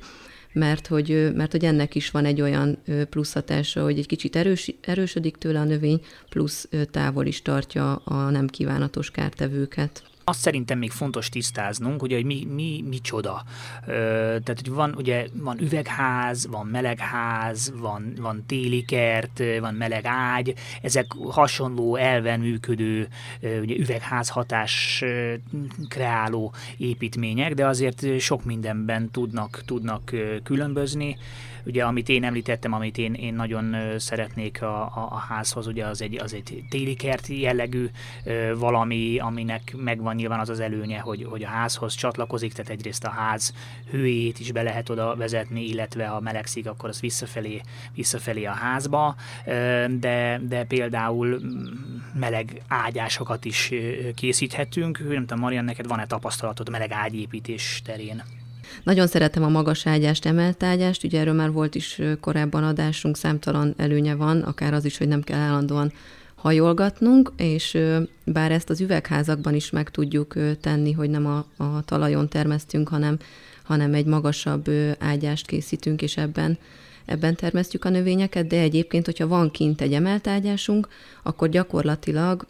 mert 0.53 0.87
hogy, 0.87 1.33
mert 1.35 1.53
hogy 1.53 1.65
ennek 1.65 1.95
is 1.95 2.11
van 2.11 2.25
egy 2.25 2.41
olyan 2.41 2.79
plusz 3.11 3.33
hatása, 3.33 3.83
hogy 3.83 3.99
egy 3.99 4.07
kicsit 4.07 4.37
erős, 4.37 4.75
erősödik 4.81 5.37
tőle 5.37 5.61
a 5.61 5.65
növény, 5.65 6.01
plusz 6.29 6.69
távol 6.91 7.27
is 7.27 7.43
tartja 7.43 7.95
a 7.95 8.31
nem 8.31 8.47
kívánatos 8.47 9.11
kártevőket. 9.11 10.03
Azt 10.29 10.41
szerintem 10.41 10.79
még 10.79 10.91
fontos 10.91 11.29
tisztáznunk, 11.29 12.03
ugye, 12.03 12.17
hogy 12.17 12.25
mi, 12.25 12.47
mi, 12.55 12.85
mi 12.89 12.99
csoda. 12.99 13.45
Ö, 13.87 13.93
tehát, 14.45 14.61
hogy 14.65 14.71
van, 14.71 14.95
ugye, 14.97 15.27
van 15.33 15.61
üvegház, 15.61 16.47
van 16.47 16.67
melegház, 16.67 17.73
van, 17.77 18.13
van 18.21 18.45
téli 18.47 18.85
kert, 18.85 19.43
van 19.61 19.75
meleg 19.75 20.05
ágy, 20.05 20.55
ezek 20.83 21.07
hasonló 21.29 21.97
elven 21.97 22.41
működő 22.41 23.09
ugye, 23.41 23.77
üvegház 23.77 24.29
hatás 24.29 25.05
kreáló 25.89 26.53
építmények, 26.77 27.55
de 27.55 27.67
azért 27.67 28.21
sok 28.21 28.45
mindenben 28.45 29.11
tudnak, 29.11 29.63
tudnak 29.67 30.15
különbözni. 30.43 31.17
Ugye, 31.65 31.85
amit 31.85 32.09
én 32.09 32.25
említettem, 32.25 32.73
amit 32.73 32.99
én, 32.99 33.15
én 33.15 33.35
nagyon 33.35 33.77
szeretnék 33.99 34.63
a, 34.63 34.83
a, 34.83 35.09
a 35.11 35.17
házhoz, 35.17 35.67
ugye 35.67 35.85
az 35.85 36.03
egy, 36.03 36.19
az 36.19 36.35
egy 36.35 36.63
téli 36.71 36.95
kert 36.95 37.27
jellegű 37.27 37.87
valami, 38.57 39.19
aminek 39.19 39.75
megvan 39.77 40.18
nyilván 40.19 40.41
az 40.41 40.49
az 40.49 40.61
előnye, 40.61 40.99
hogy, 40.99 41.27
hogy 41.31 41.43
a 41.43 41.49
házhoz 41.49 41.95
csatlakozik, 41.95 42.53
tehát 42.53 42.71
egyrészt 42.71 43.05
a 43.05 43.11
ház 43.11 43.53
hőjét 43.91 44.41
is 44.41 44.53
be 44.53 44.63
lehet 44.63 44.89
oda 44.89 45.17
vezetni, 45.17 45.69
illetve 45.69 46.07
ha 46.07 46.21
melegszik, 46.21 46.67
akkor 46.67 46.89
az 46.89 47.01
visszafelé, 47.01 47.61
visszafelé 47.95 48.45
a 48.45 48.53
házba, 48.53 49.15
de, 49.89 50.41
de 50.49 50.65
például 50.65 51.41
meleg 52.15 52.63
ágyásokat 52.69 53.45
is 53.45 53.73
készíthetünk. 54.15 54.99
Nem 55.09 55.27
tudom, 55.27 55.39
Marian, 55.39 55.65
neked 55.65 55.87
van-e 55.87 56.07
tapasztalatod 56.07 56.71
meleg 56.71 56.93
ágyépítés 56.93 57.83
terén? 57.85 58.23
Nagyon 58.83 59.07
szeretem 59.07 59.43
a 59.43 59.49
magas 59.49 59.87
ágyást, 59.87 60.27
emelt 60.27 60.63
ágyást, 60.63 61.05
ugye 61.05 61.21
erről 61.21 61.35
már 61.35 61.53
volt 61.53 61.75
is 61.75 62.01
korábban 62.21 62.65
adásunk, 62.65 63.17
számtalan 63.17 63.75
előnye 63.77 64.15
van, 64.15 64.41
akár 64.41 64.75
az 64.75 64.85
is, 64.85 64.99
hogy 64.99 65.09
nem 65.09 65.23
kell 65.23 65.39
állandóan 65.39 65.93
hajolgatnunk, 66.39 67.33
és 67.37 67.79
bár 68.25 68.53
ezt 68.53 68.71
az 68.71 68.81
üvegházakban 68.81 69.55
is 69.55 69.71
meg 69.71 69.91
tudjuk 69.91 70.35
tenni, 70.61 70.93
hogy 70.93 71.11
nem 71.11 71.27
a, 71.27 71.65
a 71.65 71.83
talajon 71.85 72.29
termesztünk, 72.29 72.89
hanem, 72.89 73.19
hanem 73.63 73.95
egy 73.95 74.07
magasabb 74.07 74.71
ágyást 74.99 75.47
készítünk, 75.47 76.03
és 76.03 76.17
ebben 76.17 76.59
ebben 77.09 77.35
termesztjük 77.35 77.85
a 77.85 77.89
növényeket, 77.89 78.47
de 78.47 78.61
egyébként, 78.61 79.05
hogyha 79.05 79.27
van 79.27 79.51
kint 79.51 79.81
egy 79.81 79.93
emelt 79.93 80.27
ágyásunk, 80.27 80.89
akkor 81.23 81.49
gyakorlatilag, 81.49 82.47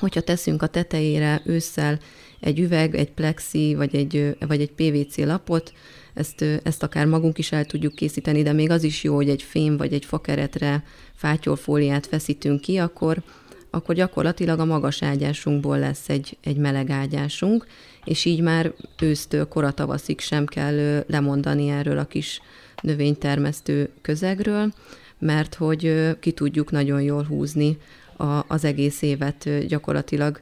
hogyha 0.00 0.20
teszünk 0.20 0.62
a 0.62 0.66
tetejére 0.66 1.42
ősszel 1.44 1.98
egy 2.40 2.60
üveg, 2.60 2.94
egy 2.94 3.10
plexi, 3.10 3.74
vagy 3.74 3.94
egy, 3.94 4.36
vagy 4.46 4.60
egy 4.60 4.72
PVC 4.72 5.16
lapot, 5.16 5.72
ezt, 6.14 6.44
ezt 6.62 6.82
akár 6.82 7.06
magunk 7.06 7.38
is 7.38 7.52
el 7.52 7.64
tudjuk 7.64 7.94
készíteni, 7.94 8.42
de 8.42 8.52
még 8.52 8.70
az 8.70 8.82
is 8.82 9.04
jó, 9.04 9.14
hogy 9.14 9.28
egy 9.28 9.42
fém 9.42 9.76
vagy 9.76 9.92
egy 9.92 10.04
fakeretre 10.04 10.84
fátyolfóliát 11.14 12.06
feszítünk 12.06 12.60
ki, 12.60 12.76
akkor, 12.76 13.22
akkor 13.70 13.94
gyakorlatilag 13.94 14.58
a 14.58 14.64
magas 14.64 15.02
ágyásunkból 15.02 15.78
lesz 15.78 16.08
egy, 16.08 16.36
egy 16.42 16.56
meleg 16.56 16.90
ágyásunk, 16.90 17.66
és 18.04 18.24
így 18.24 18.40
már 18.40 18.72
ősztől 19.00 19.48
koratavaszig 19.48 20.20
sem 20.20 20.46
kell 20.46 21.04
lemondani 21.06 21.68
erről 21.68 21.98
a 21.98 22.04
kis 22.04 22.40
növénytermesztő 22.82 23.90
közegről, 24.02 24.72
mert 25.18 25.54
hogy 25.54 26.10
ki 26.20 26.32
tudjuk 26.32 26.70
nagyon 26.70 27.02
jól 27.02 27.24
húzni 27.24 27.76
a, 28.20 28.44
az 28.48 28.64
egész 28.64 29.02
évet 29.02 29.66
gyakorlatilag, 29.66 30.40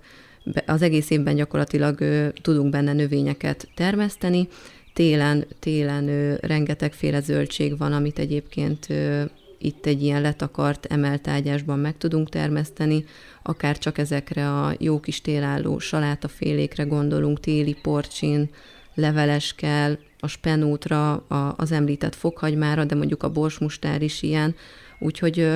az 0.66 0.82
egész 0.82 1.10
évben 1.10 1.34
gyakorlatilag 1.34 1.98
tudunk 2.42 2.70
benne 2.70 2.92
növényeket 2.92 3.68
termeszteni, 3.74 4.48
télen, 4.92 5.46
télen 5.58 6.36
rengetegféle 6.40 7.20
zöldség 7.20 7.78
van, 7.78 7.92
amit 7.92 8.18
egyébként 8.18 8.86
itt 9.58 9.86
egy 9.86 10.02
ilyen 10.02 10.20
letakart 10.20 10.86
emelt 10.86 11.28
ágyásban 11.28 11.78
meg 11.78 11.96
tudunk 11.96 12.28
termeszteni, 12.28 13.04
akár 13.42 13.78
csak 13.78 13.98
ezekre 13.98 14.50
a 14.50 14.74
jó 14.78 15.00
kis 15.00 15.20
télálló 15.20 15.78
salátafélékre 15.78 16.82
gondolunk, 16.82 17.40
téli 17.40 17.76
porcsin, 17.82 18.50
leveleskel, 18.94 19.98
a 20.20 20.26
spenútra, 20.26 21.12
a, 21.12 21.54
az 21.56 21.72
említett 21.72 22.14
fokhagymára, 22.14 22.84
de 22.84 22.94
mondjuk 22.94 23.22
a 23.22 23.30
borsmustár 23.30 24.02
is 24.02 24.22
ilyen, 24.22 24.54
úgyhogy, 24.98 25.48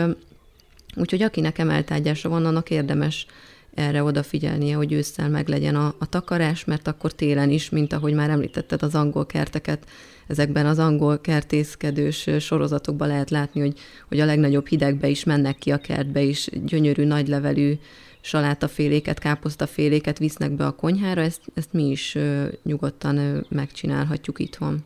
úgyhogy 0.96 1.22
akinek 1.22 1.58
emelt 1.58 1.90
ágyása 1.90 2.28
van, 2.28 2.46
annak 2.46 2.70
érdemes 2.70 3.26
erre 3.74 4.02
odafigyelnie, 4.02 4.74
hogy 4.74 4.92
ősszel 4.92 5.28
meg 5.28 5.48
legyen 5.48 5.74
a, 5.74 5.94
a 5.98 6.06
takarás, 6.06 6.64
mert 6.64 6.88
akkor 6.88 7.12
télen 7.12 7.50
is, 7.50 7.70
mint 7.70 7.92
ahogy 7.92 8.14
már 8.14 8.30
említetted 8.30 8.82
az 8.82 8.94
angol 8.94 9.26
kerteket, 9.26 9.86
ezekben 10.26 10.66
az 10.66 10.78
angol 10.78 11.20
kertészkedős 11.20 12.28
sorozatokban 12.38 13.08
lehet 13.08 13.30
látni, 13.30 13.60
hogy, 13.60 13.78
hogy 14.08 14.20
a 14.20 14.24
legnagyobb 14.24 14.66
hidegbe 14.66 15.08
is 15.08 15.24
mennek 15.24 15.58
ki 15.58 15.70
a 15.70 15.78
kertbe, 15.78 16.22
és 16.22 16.50
gyönyörű, 16.64 17.04
nagylevelű 17.04 17.78
salátaféléket, 18.20 19.18
káposztaféléket 19.18 20.18
visznek 20.18 20.52
be 20.52 20.66
a 20.66 20.70
konyhára, 20.70 21.20
ezt, 21.20 21.40
ezt 21.54 21.72
mi 21.72 21.90
is 21.90 22.14
ö, 22.14 22.48
nyugodtan 22.62 23.16
ö, 23.16 23.40
megcsinálhatjuk 23.48 24.38
itthon. 24.38 24.84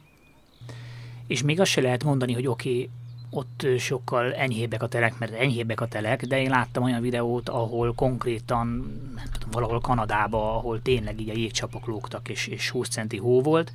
És 1.26 1.42
még 1.42 1.60
azt 1.60 1.70
se 1.70 1.80
lehet 1.80 2.04
mondani, 2.04 2.32
hogy 2.32 2.46
oké, 2.46 2.70
okay, 2.70 2.90
ott 3.30 3.66
sokkal 3.78 4.34
enyhébbek 4.34 4.82
a 4.82 4.88
telek, 4.88 5.18
mert 5.18 5.32
enyhébbek 5.32 5.80
a 5.80 5.86
telek, 5.86 6.26
de 6.26 6.40
én 6.40 6.50
láttam 6.50 6.82
olyan 6.82 7.00
videót, 7.00 7.48
ahol 7.48 7.94
konkrétan, 7.94 8.66
nem 9.14 9.24
tudom, 9.32 9.50
valahol 9.50 9.80
Kanadába, 9.80 10.56
ahol 10.56 10.82
tényleg 10.82 11.20
így 11.20 11.30
a 11.30 11.36
jégcsapok 11.36 11.86
lógtak, 11.86 12.28
és, 12.28 12.46
és 12.46 12.70
20 12.70 12.88
centi 12.88 13.16
hó 13.16 13.42
volt, 13.42 13.72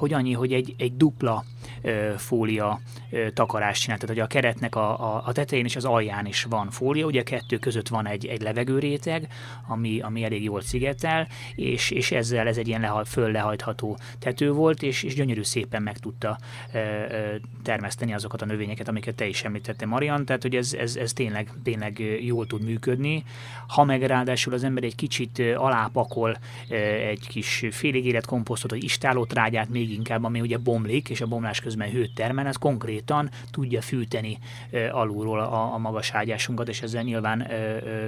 hogy 0.00 0.12
annyi, 0.12 0.32
hogy 0.32 0.52
egy, 0.52 0.74
egy 0.78 0.96
dupla 0.96 1.44
ö, 1.82 2.12
fólia 2.16 2.80
ö, 3.10 3.30
takarást 3.30 3.82
csinált, 3.82 4.00
tehát 4.00 4.16
hogy 4.16 4.24
a 4.24 4.28
keretnek 4.28 4.74
a, 4.74 5.14
a, 5.14 5.22
a 5.26 5.32
tetején 5.32 5.64
és 5.64 5.76
az 5.76 5.84
alján 5.84 6.26
is 6.26 6.44
van 6.44 6.70
fólia, 6.70 7.06
ugye 7.06 7.20
a 7.20 7.24
kettő 7.24 7.58
között 7.58 7.88
van 7.88 8.06
egy, 8.06 8.26
egy 8.26 8.42
levegőréteg, 8.42 9.28
ami, 9.66 10.00
ami 10.00 10.24
elég 10.24 10.42
jól 10.42 10.60
szigetel, 10.60 11.28
és, 11.54 11.90
és 11.90 12.12
ezzel 12.12 12.46
ez 12.46 12.56
egy 12.56 12.68
ilyen 12.68 12.80
leha, 12.80 13.04
föl 13.04 13.56
tető 14.18 14.52
volt, 14.52 14.82
és, 14.82 15.02
és 15.02 15.14
gyönyörű 15.14 15.42
szépen 15.42 15.82
meg 15.82 15.98
tudta 15.98 16.38
ö, 16.72 16.78
ö, 16.78 17.34
termeszteni 17.62 18.14
azokat 18.14 18.42
a 18.42 18.46
növényeket, 18.46 18.88
amiket 18.90 19.14
te 19.14 19.26
is 19.26 19.44
említette, 19.44 19.86
Marian, 19.86 20.24
tehát 20.24 20.42
hogy 20.42 20.56
ez, 20.56 20.72
ez, 20.72 20.96
ez 20.96 21.12
tényleg, 21.12 21.52
tényleg 21.62 21.98
jól 22.24 22.46
tud 22.46 22.62
működni. 22.62 23.24
Ha 23.66 23.84
meg 23.84 24.02
ráadásul 24.02 24.52
az 24.52 24.64
ember 24.64 24.84
egy 24.84 24.94
kicsit 24.94 25.42
alápakol 25.56 26.38
egy 27.08 27.26
kis 27.28 27.64
félig 27.70 28.06
élet 28.06 28.26
komposztot, 28.26 28.70
vagy 28.70 28.84
istálótrágyát 28.84 29.68
még 29.68 29.92
inkább, 29.92 30.24
ami 30.24 30.40
ugye 30.40 30.58
bomlik, 30.58 31.08
és 31.08 31.20
a 31.20 31.26
bomlás 31.26 31.60
közben 31.60 31.90
hőt 31.90 32.14
termel, 32.14 32.46
ez 32.46 32.56
konkrétan 32.56 33.30
tudja 33.50 33.80
fűteni 33.80 34.38
alulról 34.90 35.40
a, 35.40 35.74
a 35.74 35.78
magas 35.78 36.10
ágyásunkat, 36.10 36.68
és 36.68 36.82
ezzel 36.82 37.02
nyilván 37.02 37.50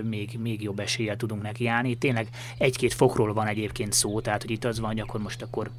még, 0.03 0.39
még 0.39 0.63
jobb 0.63 0.79
eséllyel 0.81 1.17
tudunk 1.17 1.43
nekiállni. 1.43 1.95
Tényleg 1.95 2.29
egy-két 2.59 2.93
fokról 2.93 3.33
van 3.33 3.47
egyébként 3.47 3.93
szó, 3.93 4.21
tehát 4.21 4.43
hogy 4.43 4.51
itt 4.51 4.65
az 4.65 4.81
van, 4.81 4.91
hogy 4.91 5.01
akkor 5.01 5.21
most 5.21 5.43
akkor 5.43 5.71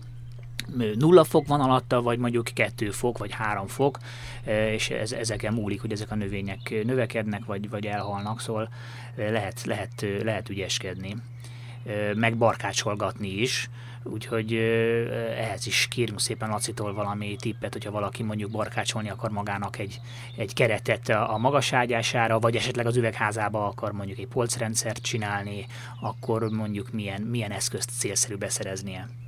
nulla 0.96 1.24
fok 1.24 1.48
van 1.48 1.62
alatta, 1.62 2.02
vagy 2.02 2.18
mondjuk 2.18 2.50
kettő 2.54 2.92
fok, 2.92 3.18
vagy 3.18 3.32
három 3.32 3.68
fok, 3.68 3.98
és 4.46 4.90
ez, 4.90 5.12
ezeken 5.12 5.54
múlik, 5.54 5.82
hogy 5.82 5.92
ezek 5.92 6.12
a 6.12 6.16
növények 6.16 6.84
növekednek, 6.84 7.46
vagy, 7.46 7.70
vagy 7.70 7.86
elhalnak, 7.86 8.40
szóval 8.40 8.70
lehet, 9.16 9.64
lehet, 9.66 10.06
lehet 10.24 10.50
ügyeskedni, 10.50 11.16
meg 12.16 12.38
barkácsolgatni 12.38 13.30
is, 13.30 13.70
úgyhogy 14.04 14.54
ehhez 15.38 15.68
is 15.68 15.88
kérünk 15.90 16.20
szépen 16.20 16.50
Lacitól 16.50 16.94
valami 16.94 17.36
tippet, 17.36 17.74
hogyha 17.74 17.92
valaki 17.92 18.24
mondjuk 18.24 18.52
barkácsolni 18.52 19.10
akar 19.10 19.32
magának 19.32 19.80
egy, 19.80 20.00
egy 20.38 20.54
keretet 20.54 21.10
a 21.10 21.38
magas 21.38 21.74
ágyására, 21.74 22.40
vagy 22.40 22.56
esetleg 22.56 22.86
az 22.86 22.96
üvegházába 22.96 23.68
akar 23.68 23.92
mondjuk 23.92 24.18
egy 24.18 24.28
polcrendszert 24.28 25.02
csinálni, 25.02 25.66
akkor 26.02 26.50
mondjuk 26.50 26.92
milyen, 26.92 27.22
milyen 27.22 27.52
eszközt 27.52 27.90
célszerű 27.98 28.36
beszereznie. 28.36 29.23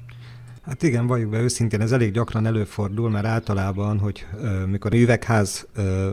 Hát 0.65 0.83
igen, 0.83 1.07
valljuk 1.07 1.29
be 1.29 1.39
őszintén, 1.39 1.81
ez 1.81 1.91
elég 1.91 2.11
gyakran 2.11 2.45
előfordul, 2.45 3.09
mert 3.09 3.25
általában, 3.25 3.99
hogy 3.99 4.25
ö, 4.37 4.65
mikor 4.65 4.93
üvegház 4.93 5.67
ö, 5.75 6.09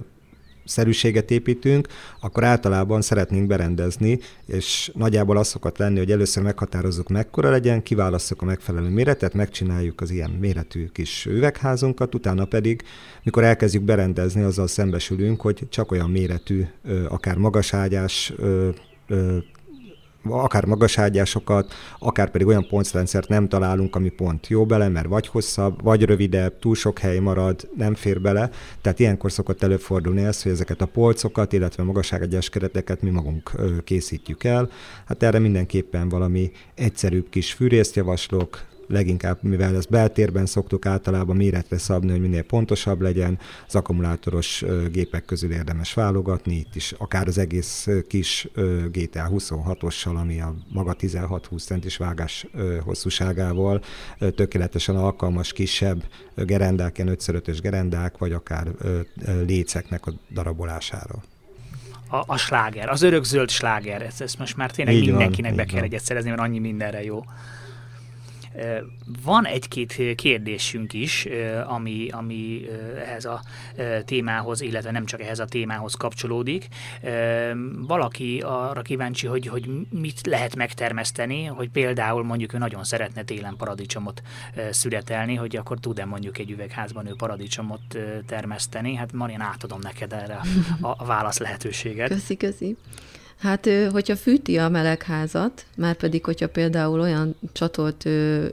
szerűséget 0.65 1.31
építünk, 1.31 1.89
akkor 2.21 2.45
általában 2.45 3.03
szeretnénk 3.03 3.47
berendezni, 3.47 4.19
és 4.47 4.91
nagyjából 4.95 5.37
az 5.37 5.49
szokott 5.49 5.79
lenni, 5.79 5.99
hogy 5.99 6.11
először 6.11 6.43
meghatározzuk 6.43 7.09
mekkora 7.09 7.51
legyen, 7.51 7.83
kiválasztjuk 7.83 8.43
a 8.43 8.45
megfelelő 8.45 8.89
méretet, 8.89 9.35
megcsináljuk 9.35 10.01
az 10.01 10.11
ilyen 10.11 10.31
méretű 10.31 10.87
kis 10.87 11.27
üvegházunkat, 11.27 12.15
utána 12.15 12.45
pedig, 12.45 12.83
mikor 13.23 13.45
elkezdjük 13.45 13.83
berendezni, 13.83 14.43
azzal 14.43 14.67
szembesülünk, 14.67 15.41
hogy 15.41 15.67
csak 15.71 15.93
olyan 15.93 16.11
méretű, 16.11 16.65
akár 17.09 17.37
magaságyás 17.37 18.33
akár 20.29 20.65
magaságyásokat, 20.65 21.73
akár 21.99 22.31
pedig 22.31 22.47
olyan 22.47 22.67
poncrendszert 22.69 23.29
nem 23.29 23.49
találunk, 23.49 23.97
ami 23.97 24.09
pont 24.09 24.47
jó 24.47 24.67
bele, 24.67 24.89
mert 24.89 25.07
vagy 25.07 25.27
hosszabb, 25.27 25.83
vagy 25.83 26.05
rövidebb, 26.05 26.59
túl 26.59 26.75
sok 26.75 26.99
hely 26.99 27.19
marad, 27.19 27.69
nem 27.77 27.95
fér 27.95 28.21
bele. 28.21 28.51
Tehát 28.81 28.99
ilyenkor 28.99 29.33
szokott 29.33 29.63
előfordulni 29.63 30.23
ez, 30.23 30.43
hogy 30.43 30.53
ezeket 30.53 30.81
a 30.81 30.87
polcokat, 30.87 31.53
illetve 31.53 31.83
magaságyás 31.83 32.49
kereteket 32.49 33.03
mi 33.03 33.11
magunk 33.11 33.51
készítjük 33.85 34.45
el. 34.45 34.71
Hát 35.07 35.23
erre 35.23 35.39
mindenképpen 35.39 36.09
valami 36.09 36.51
egyszerűbb 36.75 37.29
kis 37.29 37.53
fűrészt 37.53 37.97
javaslok, 37.97 38.71
leginkább, 38.93 39.43
mivel 39.43 39.77
ezt 39.77 39.91
beltérben 39.91 40.47
szoktuk 40.47 40.87
általában 40.87 41.37
méretre 41.37 41.79
szabni, 41.79 42.11
hogy 42.11 42.21
minél 42.21 42.43
pontosabb 42.43 43.01
legyen, 43.01 43.39
az 43.67 43.75
akkumulátoros 43.75 44.65
gépek 44.91 45.25
közül 45.25 45.53
érdemes 45.53 45.95
válogatni, 45.95 46.55
itt 46.55 46.75
is 46.75 46.95
akár 46.99 47.27
az 47.27 47.39
egész 47.39 47.89
kis 48.09 48.49
GTA 48.91 49.29
26-ossal, 49.31 50.17
ami 50.21 50.41
a 50.41 50.55
maga 50.73 50.97
16-20 51.01 51.65
centis 51.65 51.97
vágás 51.97 52.47
hosszúságával 52.85 53.83
tökéletesen 54.35 54.97
alkalmas 54.97 55.53
kisebb 55.53 56.05
gerendák, 56.37 56.99
ilyen 56.99 57.11
5 57.11 57.61
gerendák, 57.61 58.19
vagy 58.19 58.33
akár 58.33 58.69
léceknek 59.47 60.07
a 60.07 60.13
darabolására 60.31 61.23
a, 62.13 62.25
a 62.27 62.37
sláger, 62.37 62.89
az 62.89 63.03
örökzöld 63.03 63.51
sláger, 63.51 64.03
ezt, 64.03 64.21
ezt 64.21 64.39
most 64.39 64.57
már 64.57 64.71
tényleg 64.71 64.95
így 64.95 65.07
mindenkinek 65.07 65.55
van, 65.55 65.67
be 65.67 65.73
kell 65.73 65.83
egyet 65.83 66.03
szerezni, 66.03 66.31
mert 66.31 66.43
annyi 66.43 66.59
mindenre 66.59 67.05
jó. 67.05 67.25
Van 69.25 69.47
egy-két 69.47 70.15
kérdésünk 70.15 70.93
is, 70.93 71.29
ami, 71.67 72.09
ami 72.11 72.67
ehhez 73.07 73.25
a 73.25 73.43
témához, 74.05 74.61
illetve 74.61 74.91
nem 74.91 75.05
csak 75.05 75.21
ehhez 75.21 75.39
a 75.39 75.45
témához 75.45 75.95
kapcsolódik. 75.95 76.69
Valaki 77.87 78.41
arra 78.45 78.83
kíváncsi, 78.83 79.27
hogy, 79.27 79.47
hogy 79.47 79.71
mit 79.91 80.27
lehet 80.27 80.57
megtermeszteni, 80.57 81.45
hogy 81.45 81.69
például 81.69 82.25
mondjuk 82.25 82.53
ő 82.53 82.59
nagyon 82.59 82.85
szeretne 82.85 83.23
télen 83.23 83.57
paradicsomot 83.57 84.23
születelni, 84.71 85.35
hogy 85.35 85.57
akkor 85.57 85.79
tud-e 85.79 86.05
mondjuk 86.05 86.39
egy 86.39 86.51
üvegházban 86.51 87.07
ő 87.07 87.15
paradicsomot 87.17 87.99
termeszteni. 88.27 88.95
Hát 88.95 89.13
Marian, 89.13 89.41
átadom 89.41 89.79
neked 89.83 90.13
erre 90.13 90.41
a, 90.81 91.05
válasz 91.05 91.39
lehetőséget. 91.39 92.09
Köszi, 92.09 92.37
köszi. 92.37 92.77
Hát, 93.43 93.69
hogyha 93.93 94.17
fűti 94.17 94.59
a 94.59 94.69
melegházat, 94.69 95.65
már 95.77 95.95
pedig, 95.95 96.25
hogyha 96.25 96.49
például 96.49 97.01
olyan 97.01 97.35
csatolt 97.53 98.05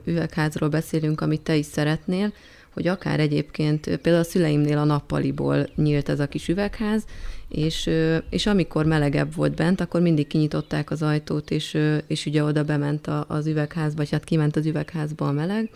üvegházról 0.04 0.70
beszélünk, 0.70 1.22
amit 1.22 1.42
te 1.42 1.56
is 1.56 1.66
szeretnél, 1.66 2.34
hogy 2.74 2.88
akár 2.88 3.20
egyébként, 3.20 3.84
például 3.84 4.24
a 4.24 4.24
szüleimnél 4.24 4.78
a 4.78 4.84
nappaliból 4.84 5.68
nyílt 5.76 6.10
ez 6.10 6.20
a 6.20 6.28
kis 6.28 6.48
üvegház, 6.48 7.04
és, 7.50 7.90
és 8.30 8.46
amikor 8.46 8.86
melegebb 8.86 9.36
volt 9.36 9.56
bent, 9.56 9.82
akkor 9.82 10.02
mindig 10.02 10.28
kinyitották 10.28 10.92
az 10.92 11.02
ajtót, 11.02 11.52
és, 11.52 11.78
és 12.08 12.26
ugye 12.26 12.44
oda 12.44 12.64
bement 12.64 13.08
az 13.28 13.48
üvegházba, 13.48 13.98
vagy 13.98 14.10
hát 14.10 14.24
kiment 14.24 14.56
az 14.56 14.66
üvegházba 14.66 15.28
a 15.28 15.32
meleg, 15.32 15.70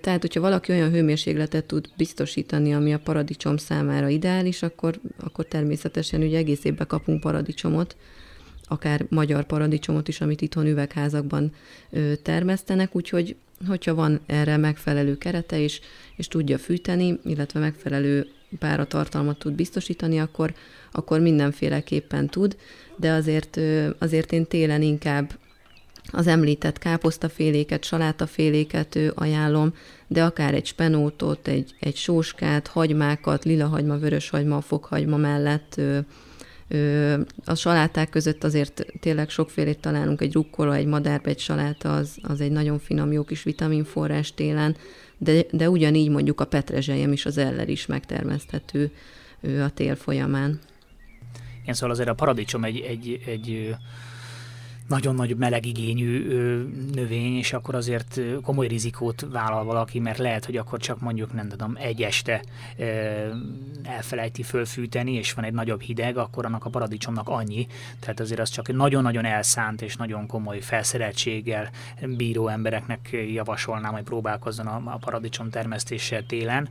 tehát, 0.00 0.20
hogyha 0.20 0.40
valaki 0.40 0.72
olyan 0.72 0.90
hőmérsékletet 0.90 1.64
tud 1.64 1.88
biztosítani, 1.96 2.74
ami 2.74 2.94
a 2.94 2.98
paradicsom 2.98 3.56
számára 3.56 4.08
ideális, 4.08 4.62
akkor, 4.62 5.00
akkor 5.20 5.44
természetesen 5.44 6.22
ugye 6.22 6.36
egész 6.36 6.64
évben 6.64 6.86
kapunk 6.86 7.20
paradicsomot, 7.20 7.96
akár 8.68 9.06
magyar 9.08 9.44
paradicsomot 9.44 10.08
is, 10.08 10.20
amit 10.20 10.40
itthon 10.40 10.66
üvegházakban 10.66 11.52
termesztenek, 12.22 12.96
úgyhogy 12.96 13.36
hogyha 13.66 13.94
van 13.94 14.20
erre 14.26 14.56
megfelelő 14.56 15.18
kerete 15.18 15.58
is, 15.58 15.80
és 16.16 16.28
tudja 16.28 16.58
fűteni, 16.58 17.18
illetve 17.24 17.60
megfelelő 17.60 18.26
páratartalmat 18.58 19.38
tud 19.38 19.52
biztosítani, 19.52 20.20
akkor, 20.20 20.54
akkor 20.92 21.20
mindenféleképpen 21.20 22.26
tud, 22.26 22.56
de 22.96 23.12
azért, 23.12 23.60
azért 23.98 24.32
én 24.32 24.46
télen 24.46 24.82
inkább 24.82 25.38
az 26.10 26.26
említett 26.26 26.78
káposztaféléket, 26.78 27.84
salátaféléket 27.84 28.98
ajánlom, 29.14 29.74
de 30.06 30.24
akár 30.24 30.54
egy 30.54 30.66
spenótot, 30.66 31.48
egy, 31.48 31.74
egy 31.80 31.96
sóskát, 31.96 32.66
hagymákat, 32.66 33.44
lilahagyma, 33.44 33.98
vöröshagyma, 33.98 34.60
fokhagyma 34.60 35.16
mellett 35.16 35.80
a 37.44 37.54
saláták 37.54 38.10
között 38.10 38.44
azért 38.44 38.86
tényleg 39.00 39.30
sokfélét 39.30 39.78
találunk, 39.78 40.20
egy 40.20 40.32
rukkola, 40.32 40.74
egy 40.74 40.86
madárba, 40.86 41.28
egy 41.28 41.38
saláta, 41.38 41.94
az, 41.94 42.18
az 42.22 42.40
egy 42.40 42.50
nagyon 42.50 42.78
finom, 42.78 43.12
jó 43.12 43.24
kis 43.24 43.42
vitaminforrás 43.42 44.34
télen, 44.34 44.76
de, 45.18 45.42
de 45.50 45.70
ugyanígy 45.70 46.10
mondjuk 46.10 46.40
a 46.40 46.44
petrezselyem 46.44 47.12
is, 47.12 47.26
az 47.26 47.38
eller 47.38 47.68
is 47.68 47.86
megtermeszthető 47.86 48.92
a 49.42 49.70
tél 49.74 49.96
folyamán. 49.96 50.58
Igen, 51.62 51.74
szóval 51.74 51.90
azért 51.90 52.08
a 52.08 52.14
paradicsom 52.14 52.64
egy, 52.64 52.80
egy, 52.80 53.20
egy 53.26 53.74
nagyon 54.88 55.14
nagy 55.14 55.36
melegigényű 55.36 56.26
növény, 56.94 57.36
és 57.36 57.52
akkor 57.52 57.74
azért 57.74 58.20
komoly 58.42 58.66
rizikót 58.66 59.26
vállal 59.32 59.64
valaki, 59.64 59.98
mert 59.98 60.18
lehet, 60.18 60.44
hogy 60.44 60.56
akkor 60.56 60.78
csak 60.78 61.00
mondjuk, 61.00 61.32
nem 61.32 61.48
tudom, 61.48 61.76
egy 61.76 62.02
este 62.02 62.42
elfelejti 63.82 64.42
fölfűteni, 64.42 65.12
és 65.12 65.32
van 65.32 65.44
egy 65.44 65.52
nagyobb 65.52 65.80
hideg, 65.80 66.16
akkor 66.16 66.44
annak 66.44 66.64
a 66.64 66.70
paradicsomnak 66.70 67.28
annyi. 67.28 67.66
Tehát 68.00 68.20
azért 68.20 68.40
az 68.40 68.48
csak 68.48 68.72
nagyon-nagyon 68.72 69.24
elszánt 69.24 69.82
és 69.82 69.96
nagyon 69.96 70.26
komoly 70.26 70.60
felszereltséggel 70.60 71.70
bíró 72.16 72.48
embereknek 72.48 73.08
javasolnám, 73.32 73.92
hogy 73.92 74.02
próbálkozzon 74.02 74.66
a, 74.66 74.96
paradicsom 74.96 75.50
termesztéssel 75.50 76.26
télen, 76.26 76.68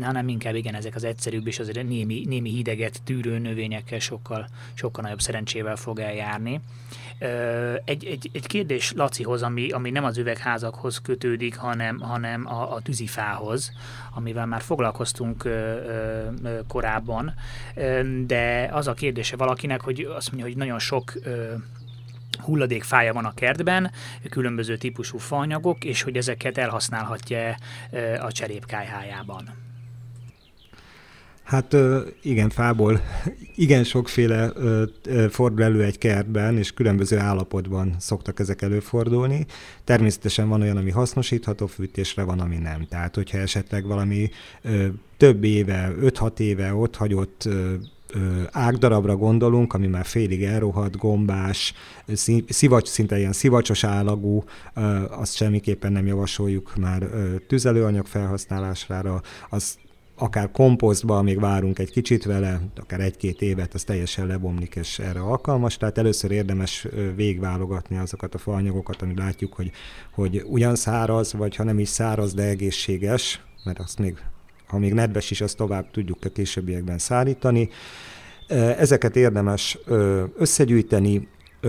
hanem 0.00 0.28
inkább 0.28 0.54
igen, 0.54 0.74
ezek 0.74 0.94
az 0.94 1.04
egyszerűbb 1.04 1.46
és 1.46 1.58
azért 1.58 1.88
némi, 1.88 2.24
némi 2.26 2.50
hideget 2.50 3.02
tűrő 3.04 3.38
növényekkel 3.38 3.98
sokkal, 3.98 4.46
sokkal 4.74 5.02
nagyobb 5.02 5.20
szerencsével 5.20 5.76
fog 5.76 5.98
eljárni. 5.98 6.60
Egy, 7.84 8.04
egy, 8.04 8.30
egy 8.32 8.46
kérdés 8.46 8.92
Lacihoz, 8.92 9.42
ami, 9.42 9.70
ami 9.70 9.90
nem 9.90 10.04
az 10.04 10.18
üvegházakhoz 10.18 10.98
kötődik, 10.98 11.56
hanem, 11.56 12.00
hanem 12.00 12.46
a, 12.46 12.74
a 12.74 12.80
tűzifához, 12.80 13.72
amivel 14.14 14.46
már 14.46 14.60
foglalkoztunk 14.60 15.48
korábban, 16.68 17.34
de 18.26 18.68
az 18.72 18.88
a 18.88 18.94
kérdése 18.94 19.36
valakinek, 19.36 19.80
hogy 19.80 20.08
azt 20.16 20.32
mondja, 20.32 20.48
hogy 20.48 20.56
nagyon 20.56 20.78
sok 20.78 21.12
hulladékfája 22.38 23.12
van 23.12 23.24
a 23.24 23.34
kertben, 23.34 23.90
különböző 24.30 24.76
típusú 24.76 25.18
faanyagok, 25.18 25.84
és 25.84 26.02
hogy 26.02 26.16
ezeket 26.16 26.58
elhasználhatja 26.58 27.56
a 28.20 28.32
cserépkájhájában. 28.32 29.61
Hát 31.42 31.76
igen, 32.22 32.50
fából 32.50 33.00
igen 33.54 33.84
sokféle 33.84 34.52
fordul 35.30 35.62
elő 35.62 35.82
egy 35.82 35.98
kertben, 35.98 36.58
és 36.58 36.72
különböző 36.72 37.18
állapotban 37.18 37.94
szoktak 37.98 38.40
ezek 38.40 38.62
előfordulni. 38.62 39.46
Természetesen 39.84 40.48
van 40.48 40.60
olyan, 40.60 40.76
ami 40.76 40.90
hasznosítható 40.90 41.66
fűtésre, 41.66 42.22
van, 42.22 42.40
ami 42.40 42.56
nem. 42.56 42.86
Tehát, 42.88 43.14
hogyha 43.14 43.38
esetleg 43.38 43.86
valami 43.86 44.30
több 45.16 45.44
éve, 45.44 45.94
5-6 46.00 46.38
éve 46.38 46.74
ott 46.74 46.96
hagyott 46.96 47.48
ágdarabra 48.50 49.16
gondolunk, 49.16 49.74
ami 49.74 49.86
már 49.86 50.04
félig 50.04 50.42
elrohadt, 50.42 50.96
gombás, 50.96 51.74
szivacs, 52.48 52.88
szinte 52.88 53.18
ilyen 53.18 53.32
szivacsos 53.32 53.84
állagú, 53.84 54.44
azt 55.10 55.34
semmiképpen 55.34 55.92
nem 55.92 56.06
javasoljuk 56.06 56.76
már 56.76 57.08
tüzelőanyag 57.46 58.06
felhasználására, 58.06 59.22
az 59.50 59.76
akár 60.16 60.50
komposztba 60.50 61.22
még 61.22 61.40
várunk 61.40 61.78
egy 61.78 61.90
kicsit 61.90 62.24
vele, 62.24 62.60
akár 62.76 63.00
egy-két 63.00 63.42
évet, 63.42 63.74
az 63.74 63.84
teljesen 63.84 64.26
lebomlik, 64.26 64.74
és 64.74 64.98
erre 64.98 65.20
alkalmas. 65.20 65.76
Tehát 65.76 65.98
először 65.98 66.30
érdemes 66.30 66.86
végválogatni 67.16 67.98
azokat 67.98 68.34
a 68.34 68.38
faanyagokat, 68.38 69.02
amit 69.02 69.18
látjuk, 69.18 69.52
hogy, 69.54 69.70
hogy 70.14 70.42
ugyan 70.46 70.74
száraz, 70.74 71.32
vagy 71.32 71.56
ha 71.56 71.64
nem 71.64 71.78
is 71.78 71.88
száraz, 71.88 72.34
de 72.34 72.42
egészséges, 72.42 73.40
mert 73.64 73.78
azt 73.78 73.98
még, 73.98 74.18
ha 74.66 74.78
még 74.78 74.92
nedves 74.92 75.30
is, 75.30 75.40
azt 75.40 75.56
tovább 75.56 75.90
tudjuk 75.90 76.18
a 76.24 76.28
későbbiekben 76.28 76.98
szállítani. 76.98 77.68
Ezeket 78.78 79.16
érdemes 79.16 79.78
összegyűjteni, 80.36 81.28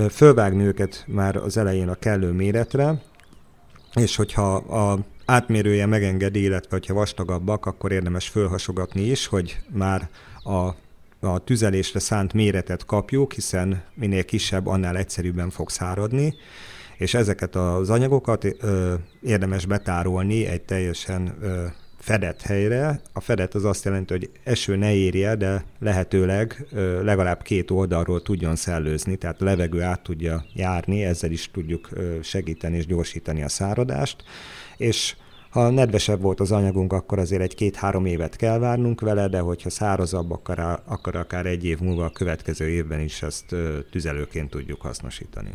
fölvágni 0.10 0.64
őket 0.64 1.06
már 1.08 1.36
az 1.36 1.58
elején 1.58 1.90
a 1.90 1.96
kellő 1.96 2.32
méretre, 2.32 3.02
és 3.94 4.16
hogyha 4.16 4.56
a 4.56 5.00
átmérője 5.26 5.86
megengedi, 5.86 6.42
illetve 6.42 6.80
ha 6.88 6.94
vastagabbak, 6.94 7.66
akkor 7.66 7.92
érdemes 7.92 8.28
fölhasogatni 8.28 9.02
is, 9.02 9.28
hogy 9.28 9.60
már 9.70 10.10
a 10.44 10.76
a 11.24 11.40
tüzelésre 11.40 12.00
szánt 12.00 12.34
méretet 12.34 12.86
kapjuk, 12.86 13.34
hiszen 13.34 13.84
minél 13.94 14.26
kisebb, 14.26 14.68
annál 14.68 14.98
egyszerűbben 14.98 15.50
fog 15.50 15.70
száradni, 15.70 16.36
és 16.98 17.14
ezeket 17.14 17.56
az 17.56 17.90
anyagokat 17.90 18.46
ö, 18.60 18.94
érdemes 19.22 19.66
betárolni 19.66 20.46
egy 20.46 20.62
teljesen 20.62 21.36
ö, 21.42 21.66
fedett 22.00 22.42
helyre. 22.42 23.02
A 23.14 23.20
fedett 23.20 23.54
az 23.54 23.66
azt 23.66 23.86
jelenti, 23.86 24.14
hogy 24.14 24.30
eső 24.44 24.76
ne 24.76 24.94
érje, 24.94 25.36
de 25.36 25.66
lehetőleg 25.80 26.66
ö, 26.72 27.04
legalább 27.04 27.42
két 27.42 27.72
oldalról 27.72 28.22
tudjon 28.22 28.56
szellőzni, 28.56 29.16
tehát 29.16 29.40
levegő 29.40 29.82
át 29.82 30.04
tudja 30.04 30.46
járni, 30.54 31.04
ezzel 31.04 31.32
is 31.32 31.52
tudjuk 31.52 31.90
ö, 31.92 32.18
segíteni 32.22 32.78
és 32.78 32.86
gyorsítani 32.86 33.44
a 33.44 33.50
száradást 33.50 34.24
és 34.78 35.16
ha 35.50 35.70
nedvesebb 35.70 36.22
volt 36.22 36.40
az 36.40 36.52
anyagunk, 36.52 36.94
akkor 36.94 37.20
azért 37.20 37.42
egy 37.42 37.56
két-három 37.56 38.06
évet 38.06 38.36
kell 38.36 38.58
várnunk 38.58 39.02
vele, 39.02 39.28
de 39.28 39.40
hogyha 39.40 39.70
szárazabb, 39.70 40.32
akkor, 40.32 40.60
akkor 40.86 41.16
akár 41.16 41.46
egy 41.46 41.66
év 41.66 41.80
múlva 41.80 42.06
a 42.06 42.10
következő 42.10 42.70
évben 42.70 43.00
is 43.00 43.22
ezt 43.22 43.56
tüzelőként 43.92 44.50
tudjuk 44.50 44.82
hasznosítani. 44.82 45.50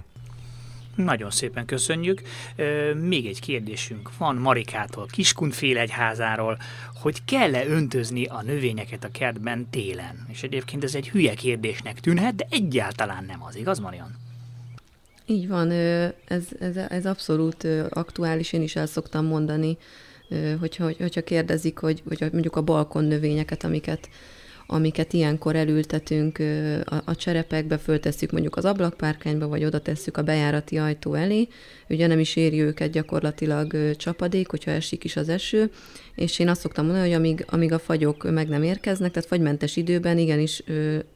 Nagyon 0.95 1.31
szépen 1.31 1.67
köszönjük. 1.67 2.23
Még 2.95 3.27
egy 3.27 3.41
kérdésünk 3.41 4.11
van 4.19 4.37
Marikától, 4.37 5.07
Kiskunfélegyházáról, 5.07 6.59
hogy 6.95 7.25
kell-e 7.25 7.67
öntözni 7.67 8.25
a 8.25 8.43
növényeket 8.43 9.05
a 9.05 9.11
kertben 9.11 9.67
télen? 9.71 10.27
És 10.29 10.43
egyébként 10.43 10.85
ez 10.85 10.95
egy 10.95 11.09
hülye 11.09 11.35
kérdésnek 11.35 12.01
tűnhet, 12.01 12.35
de 12.35 12.47
egyáltalán 12.51 13.25
nem 13.25 13.43
az, 13.43 13.57
igaz 13.57 13.79
Marian? 13.79 14.28
Így 15.31 15.49
van, 15.49 15.71
ez, 15.71 16.45
ez, 16.59 16.77
ez 16.77 17.07
abszolút 17.07 17.67
aktuális, 17.89 18.53
én 18.53 18.63
is 18.63 18.77
el 18.77 18.87
szoktam 18.87 19.25
mondani, 19.25 19.77
hogyha, 20.61 20.93
hogyha 20.99 21.23
kérdezik, 21.23 21.79
hogy, 21.79 22.03
hogy 22.09 22.33
mondjuk 22.33 22.57
a 22.57 22.63
balkon 22.63 23.05
növényeket, 23.05 23.65
amiket, 23.65 24.09
amiket 24.71 25.13
ilyenkor 25.13 25.57
elültetünk 25.57 26.39
a, 26.85 27.03
a 27.05 27.17
cserepekbe, 27.17 27.79
föltesszük 27.79 28.31
mondjuk 28.31 28.57
az 28.57 28.65
ablakpárkányba, 28.65 29.49
vagy 29.49 29.65
oda 29.65 29.81
tesszük 29.81 30.17
a 30.17 30.23
bejárati 30.23 30.79
ajtó 30.79 31.15
elé, 31.15 31.49
ugye 31.89 32.07
nem 32.07 32.19
is 32.19 32.37
éri 32.37 32.61
őket 32.61 32.91
gyakorlatilag 32.91 33.97
csapadék, 33.97 34.49
hogyha 34.49 34.71
esik 34.71 35.05
is 35.05 35.17
az 35.17 35.29
eső, 35.29 35.71
és 36.15 36.39
én 36.39 36.49
azt 36.49 36.61
szoktam 36.61 36.85
mondani, 36.85 37.07
hogy 37.07 37.17
amíg, 37.17 37.45
amíg 37.49 37.73
a 37.73 37.79
fagyok 37.79 38.31
meg 38.31 38.49
nem 38.49 38.63
érkeznek, 38.63 39.11
tehát 39.11 39.29
fagymentes 39.29 39.77
időben 39.77 40.19
igenis 40.19 40.63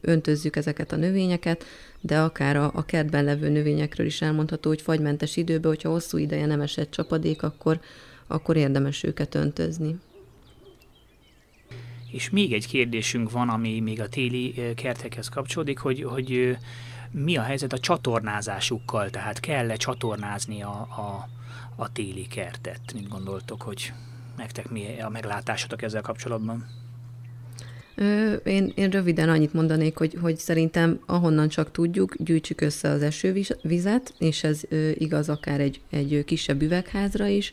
öntözzük 0.01 0.55
ezeket 0.55 0.91
a 0.91 0.95
növényeket, 0.95 1.63
de 2.01 2.19
akár 2.19 2.55
a, 2.55 2.71
a 2.75 2.85
kertben 2.85 3.23
levő 3.23 3.49
növényekről 3.49 4.05
is 4.05 4.21
elmondható, 4.21 4.69
hogy 4.69 4.81
fagymentes 4.81 5.37
időben, 5.37 5.71
hogyha 5.71 5.89
hosszú 5.89 6.17
ideje 6.17 6.45
nem 6.45 6.61
esett 6.61 6.91
csapadék, 6.91 7.43
akkor, 7.43 7.79
akkor 8.27 8.57
érdemes 8.57 9.03
őket 9.03 9.35
öntözni. 9.35 9.95
És 12.13 12.29
még 12.29 12.53
egy 12.53 12.67
kérdésünk 12.67 13.31
van, 13.31 13.49
ami 13.49 13.79
még 13.79 14.01
a 14.01 14.09
téli 14.09 14.73
kertekhez 14.75 15.29
kapcsolódik, 15.29 15.79
hogy, 15.79 16.03
hogy 16.03 16.57
mi 17.11 17.37
a 17.37 17.41
helyzet 17.41 17.73
a 17.73 17.79
csatornázásukkal, 17.79 19.09
tehát 19.09 19.39
kell-e 19.39 19.75
csatornázni 19.75 20.61
a, 20.61 20.69
a, 20.79 21.29
a 21.75 21.91
téli 21.91 22.27
kertet? 22.27 22.79
Mit 22.93 23.07
gondoltok, 23.07 23.61
hogy 23.61 23.93
nektek 24.37 24.69
mi 24.69 25.01
a 25.01 25.09
meglátásotok 25.09 25.81
ezzel 25.81 26.01
kapcsolatban? 26.01 26.65
Én, 28.43 28.71
én 28.75 28.89
röviden 28.89 29.29
annyit 29.29 29.53
mondanék, 29.53 29.97
hogy, 29.97 30.17
hogy 30.21 30.37
szerintem 30.37 30.99
ahonnan 31.05 31.47
csak 31.47 31.71
tudjuk, 31.71 32.15
gyűjtsük 32.17 32.61
össze 32.61 32.89
az 32.89 33.01
esővizet, 33.01 34.13
és 34.19 34.43
ez 34.43 34.61
igaz 34.93 35.29
akár 35.29 35.59
egy, 35.59 35.81
egy 35.89 36.23
kisebb 36.25 36.61
üvegházra 36.61 37.27
is. 37.27 37.51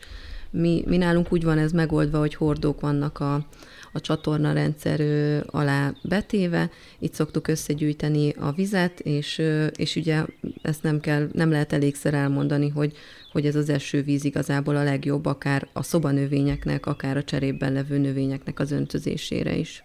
Mi, 0.50 0.82
mi 0.86 0.96
nálunk 0.96 1.32
úgy 1.32 1.44
van 1.44 1.58
ez 1.58 1.72
megoldva, 1.72 2.18
hogy 2.18 2.34
hordók 2.34 2.80
vannak 2.80 3.20
a, 3.20 3.46
a 3.92 4.00
csatorna 4.00 4.52
rendszer 4.52 5.00
alá 5.46 5.94
betéve, 6.02 6.70
itt 6.98 7.14
szoktuk 7.14 7.48
összegyűjteni 7.48 8.30
a 8.30 8.52
vizet, 8.52 9.00
és, 9.00 9.42
és 9.76 9.96
ugye 9.96 10.24
ezt 10.62 10.82
nem 10.82 11.00
kell, 11.00 11.28
nem 11.32 11.50
lehet 11.50 11.72
elégszer 11.72 12.14
elmondani, 12.14 12.68
hogy, 12.68 12.96
hogy 13.32 13.46
ez 13.46 13.56
az 13.56 13.68
esővíz 13.68 14.24
igazából 14.24 14.76
a 14.76 14.84
legjobb, 14.84 15.26
akár 15.26 15.68
a 15.72 15.82
szobanövényeknek, 15.82 16.86
akár 16.86 17.16
a 17.16 17.24
cserében 17.24 17.72
levő 17.72 17.98
növényeknek 17.98 18.58
az 18.58 18.70
öntözésére 18.70 19.56
is 19.56 19.84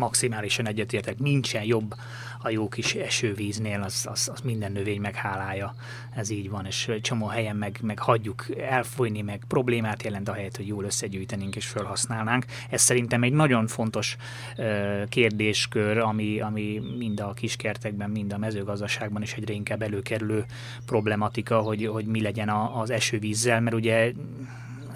maximálisan 0.00 0.66
egyetértek, 0.66 1.18
nincsen 1.18 1.64
jobb 1.64 1.94
a 2.42 2.50
jó 2.50 2.68
kis 2.68 2.94
esővíznél, 2.94 3.82
az, 3.82 4.06
az, 4.10 4.30
az 4.34 4.40
minden 4.40 4.72
növény 4.72 5.00
meghálálja. 5.00 5.74
Ez 6.14 6.30
így 6.30 6.50
van, 6.50 6.66
és 6.66 6.88
egy 6.88 7.00
csomó 7.00 7.26
helyen 7.26 7.56
meg, 7.56 7.78
meg 7.82 7.98
hagyjuk 7.98 8.46
elfolyni, 8.58 9.22
meg 9.22 9.44
problémát 9.48 10.02
jelent 10.02 10.28
a 10.28 10.32
helyet, 10.32 10.56
hogy 10.56 10.66
jól 10.66 10.84
összegyűjtenénk 10.84 11.56
és 11.56 11.66
felhasználnánk. 11.66 12.44
Ez 12.70 12.80
szerintem 12.80 13.22
egy 13.22 13.32
nagyon 13.32 13.66
fontos 13.66 14.16
uh, 14.56 15.08
kérdéskör, 15.08 15.98
ami, 15.98 16.40
ami 16.40 16.82
mind 16.98 17.20
a 17.20 17.32
kiskertekben, 17.32 18.10
mind 18.10 18.32
a 18.32 18.38
mezőgazdaságban 18.38 19.22
is 19.22 19.32
egyre 19.32 19.52
inkább 19.52 19.82
előkerülő 19.82 20.44
problematika, 20.86 21.60
hogy, 21.60 21.86
hogy 21.86 22.04
mi 22.04 22.22
legyen 22.22 22.48
a, 22.48 22.80
az 22.80 22.90
esővízzel, 22.90 23.60
mert 23.60 23.76
ugye 23.76 24.12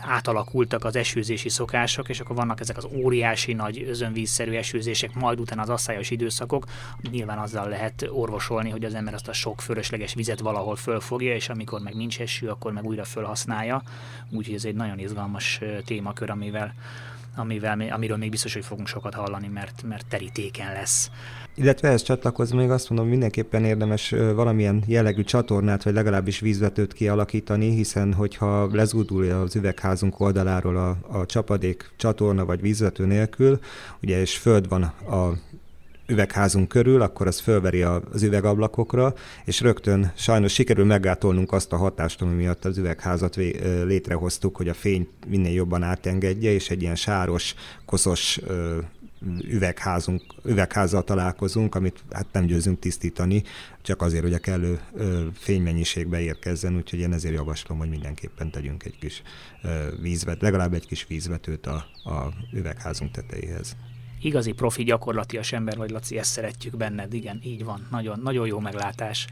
átalakultak 0.07 0.85
az 0.85 0.97
esőzési 0.97 1.49
szokások, 1.49 2.09
és 2.09 2.21
akkor 2.21 2.37
vannak 2.37 2.61
ezek 2.61 2.77
az 2.77 2.87
óriási 2.93 3.53
nagy 3.53 3.83
özönvízszerű 3.83 4.53
esőzések, 4.53 5.14
majd 5.14 5.40
utána 5.40 5.62
az 5.62 5.69
asszályos 5.69 6.11
időszakok. 6.11 6.64
Nyilván 7.11 7.38
azzal 7.38 7.69
lehet 7.69 8.09
orvosolni, 8.11 8.71
hogy 8.71 8.85
az 8.85 8.95
ember 8.95 9.14
azt 9.14 9.29
a 9.29 9.33
sok 9.33 9.61
fölösleges 9.61 10.14
vizet 10.14 10.40
valahol 10.40 10.77
fölfogja, 10.77 11.35
és 11.35 11.49
amikor 11.49 11.81
meg 11.81 11.95
nincs 11.95 12.21
eső, 12.21 12.49
akkor 12.49 12.73
meg 12.73 12.85
újra 12.85 13.05
fölhasználja. 13.05 13.83
Úgyhogy 14.31 14.55
ez 14.55 14.64
egy 14.64 14.75
nagyon 14.75 14.99
izgalmas 14.99 15.61
témakör, 15.85 16.31
amivel 16.31 16.75
amivel, 17.37 17.81
amiről 17.90 18.16
még 18.16 18.31
biztos, 18.31 18.55
hogy 18.55 18.64
fogunk 18.64 18.87
sokat 18.88 19.14
hallani, 19.14 19.49
mert, 19.49 19.83
mert 19.83 20.07
terítéken 20.07 20.73
lesz. 20.73 21.11
Illetve 21.55 21.88
ehhez 21.88 22.03
csatlakozva 22.03 22.57
még 22.57 22.70
azt 22.70 22.90
mondom, 22.90 23.09
mindenképpen 23.09 23.64
érdemes 23.64 24.11
valamilyen 24.11 24.83
jellegű 24.87 25.23
csatornát, 25.23 25.83
vagy 25.83 25.94
legalábbis 25.94 26.40
vízvetőt 26.40 26.92
kialakítani, 26.92 27.75
hiszen 27.75 28.14
hogyha 28.14 28.75
lezúdul 28.75 29.31
az 29.31 29.57
üvegházunk 29.57 30.20
oldaláról 30.20 30.77
a, 30.77 31.18
a 31.18 31.27
csapadék 31.27 31.90
csatorna 31.97 32.44
vagy 32.44 32.61
vízvető 32.61 33.07
nélkül, 33.07 33.59
ugye 34.03 34.20
és 34.20 34.37
föld 34.37 34.68
van 34.68 34.83
a 34.83 35.33
üvegházunk 36.07 36.69
körül, 36.69 37.01
akkor 37.01 37.27
az 37.27 37.40
fölveri 37.40 37.83
az 37.83 38.23
üvegablakokra, 38.23 39.14
és 39.45 39.61
rögtön 39.61 40.12
sajnos 40.17 40.53
sikerül 40.53 40.85
meggátolnunk 40.85 41.53
azt 41.53 41.73
a 41.73 41.77
hatást, 41.77 42.23
ami 42.23 42.35
miatt 42.35 42.64
az 42.64 42.79
üvegházat 42.79 43.37
létrehoztuk, 43.85 44.57
hogy 44.57 44.69
a 44.69 44.75
fény 44.75 45.09
minél 45.27 45.53
jobban 45.53 45.83
átengedje, 45.83 46.51
és 46.53 46.71
egy 46.71 46.83
ilyen 46.83 46.97
sáros, 46.97 47.55
koszos 47.87 48.40
üvegházunk, 49.43 50.23
üvegházzal 50.45 51.05
találkozunk, 51.05 51.75
amit 51.75 52.03
hát 52.11 52.27
nem 52.33 52.45
győzünk 52.45 52.79
tisztítani, 52.79 53.43
csak 53.83 54.03
azért, 54.03 54.23
hogy 54.23 54.33
a 54.33 54.38
kellő 54.38 54.81
fénymennyiségbe 55.35 56.21
érkezzen, 56.21 56.77
úgyhogy 56.77 56.99
én 56.99 57.12
ezért 57.12 57.35
javaslom, 57.35 57.79
hogy 57.79 57.88
mindenképpen 57.88 58.51
tegyünk 58.51 58.85
egy 58.85 58.99
kis 58.99 59.23
vízvet, 60.01 60.40
legalább 60.40 60.75
egy 60.75 60.87
kis 60.87 61.07
vízvetőt 61.07 61.67
a, 61.67 61.87
a 62.05 62.33
üvegházunk 62.53 63.11
tetejéhez 63.11 63.77
igazi 64.20 64.53
profi 64.53 64.85
gyakorlatias 64.85 65.53
ember 65.53 65.77
vagy, 65.77 65.90
Laci, 65.90 66.18
ezt 66.18 66.31
szeretjük 66.31 66.77
benned. 66.77 67.14
Igen, 67.14 67.40
így 67.42 67.64
van. 67.64 67.87
Nagyon, 67.90 68.20
nagyon 68.22 68.46
jó 68.46 68.59
meglátás. 68.59 69.27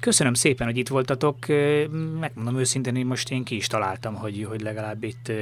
Köszönöm 0.00 0.34
szépen, 0.34 0.66
hogy 0.66 0.76
itt 0.76 0.88
voltatok. 0.88 1.46
Megmondom 2.20 2.58
őszintén, 2.58 2.94
hogy 2.94 3.04
most 3.04 3.30
én 3.30 3.44
ki 3.44 3.56
is 3.56 3.66
találtam, 3.66 4.14
hogy, 4.14 4.46
hogy 4.48 4.60
legalább 4.60 5.02
itt 5.02 5.32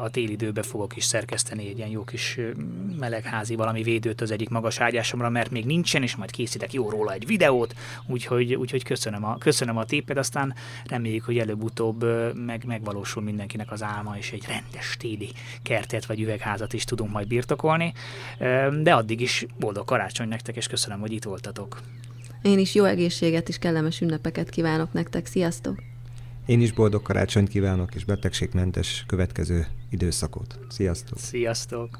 a 0.00 0.10
téli 0.10 0.32
időbe 0.32 0.62
fogok 0.62 0.96
is 0.96 1.04
szerkeszteni 1.04 1.68
egy 1.68 1.76
ilyen 1.76 1.88
jó 1.88 2.04
kis 2.04 2.38
melegházi 2.98 3.54
valami 3.54 3.82
védőt 3.82 4.20
az 4.20 4.30
egyik 4.30 4.48
magas 4.48 4.80
ágyásomra, 4.80 5.28
mert 5.28 5.50
még 5.50 5.64
nincsen, 5.64 6.02
és 6.02 6.16
majd 6.16 6.30
készítek 6.30 6.72
jó 6.72 6.90
róla 6.90 7.12
egy 7.12 7.26
videót, 7.26 7.74
úgyhogy, 8.06 8.54
úgyhogy 8.54 8.82
köszönöm, 8.82 9.24
a, 9.24 9.38
köszönöm 9.38 9.76
a 9.76 9.84
téped, 9.84 10.16
aztán 10.16 10.54
reméljük, 10.86 11.24
hogy 11.24 11.38
előbb-utóbb 11.38 12.04
meg, 12.34 12.64
megvalósul 12.64 13.22
mindenkinek 13.22 13.70
az 13.72 13.82
álma, 13.82 14.16
és 14.18 14.32
egy 14.32 14.44
rendes 14.46 14.96
téli 14.98 15.28
kertet 15.62 16.06
vagy 16.06 16.20
üvegházat 16.20 16.72
is 16.72 16.84
tudunk 16.84 17.10
majd 17.10 17.26
birtokolni. 17.26 17.92
De 18.82 18.94
addig 18.94 19.20
is 19.20 19.46
boldog 19.58 19.84
karácsony 19.84 20.28
nektek, 20.28 20.56
és 20.56 20.66
köszönöm, 20.66 21.00
hogy 21.00 21.12
itt 21.12 21.24
voltatok. 21.24 21.80
Én 22.42 22.58
is 22.58 22.74
jó 22.74 22.84
egészséget 22.84 23.48
és 23.48 23.58
kellemes 23.58 24.00
ünnepeket 24.00 24.50
kívánok 24.50 24.92
nektek. 24.92 25.26
Sziasztok! 25.26 25.82
Én 26.46 26.60
is 26.60 26.72
boldog 26.72 27.02
karácsonyt 27.02 27.48
kívánok, 27.48 27.94
és 27.94 28.04
betegségmentes 28.04 29.04
következő 29.06 29.66
időszakot. 29.90 30.58
Sziasztok! 30.68 31.18
Sziasztok! 31.18 31.98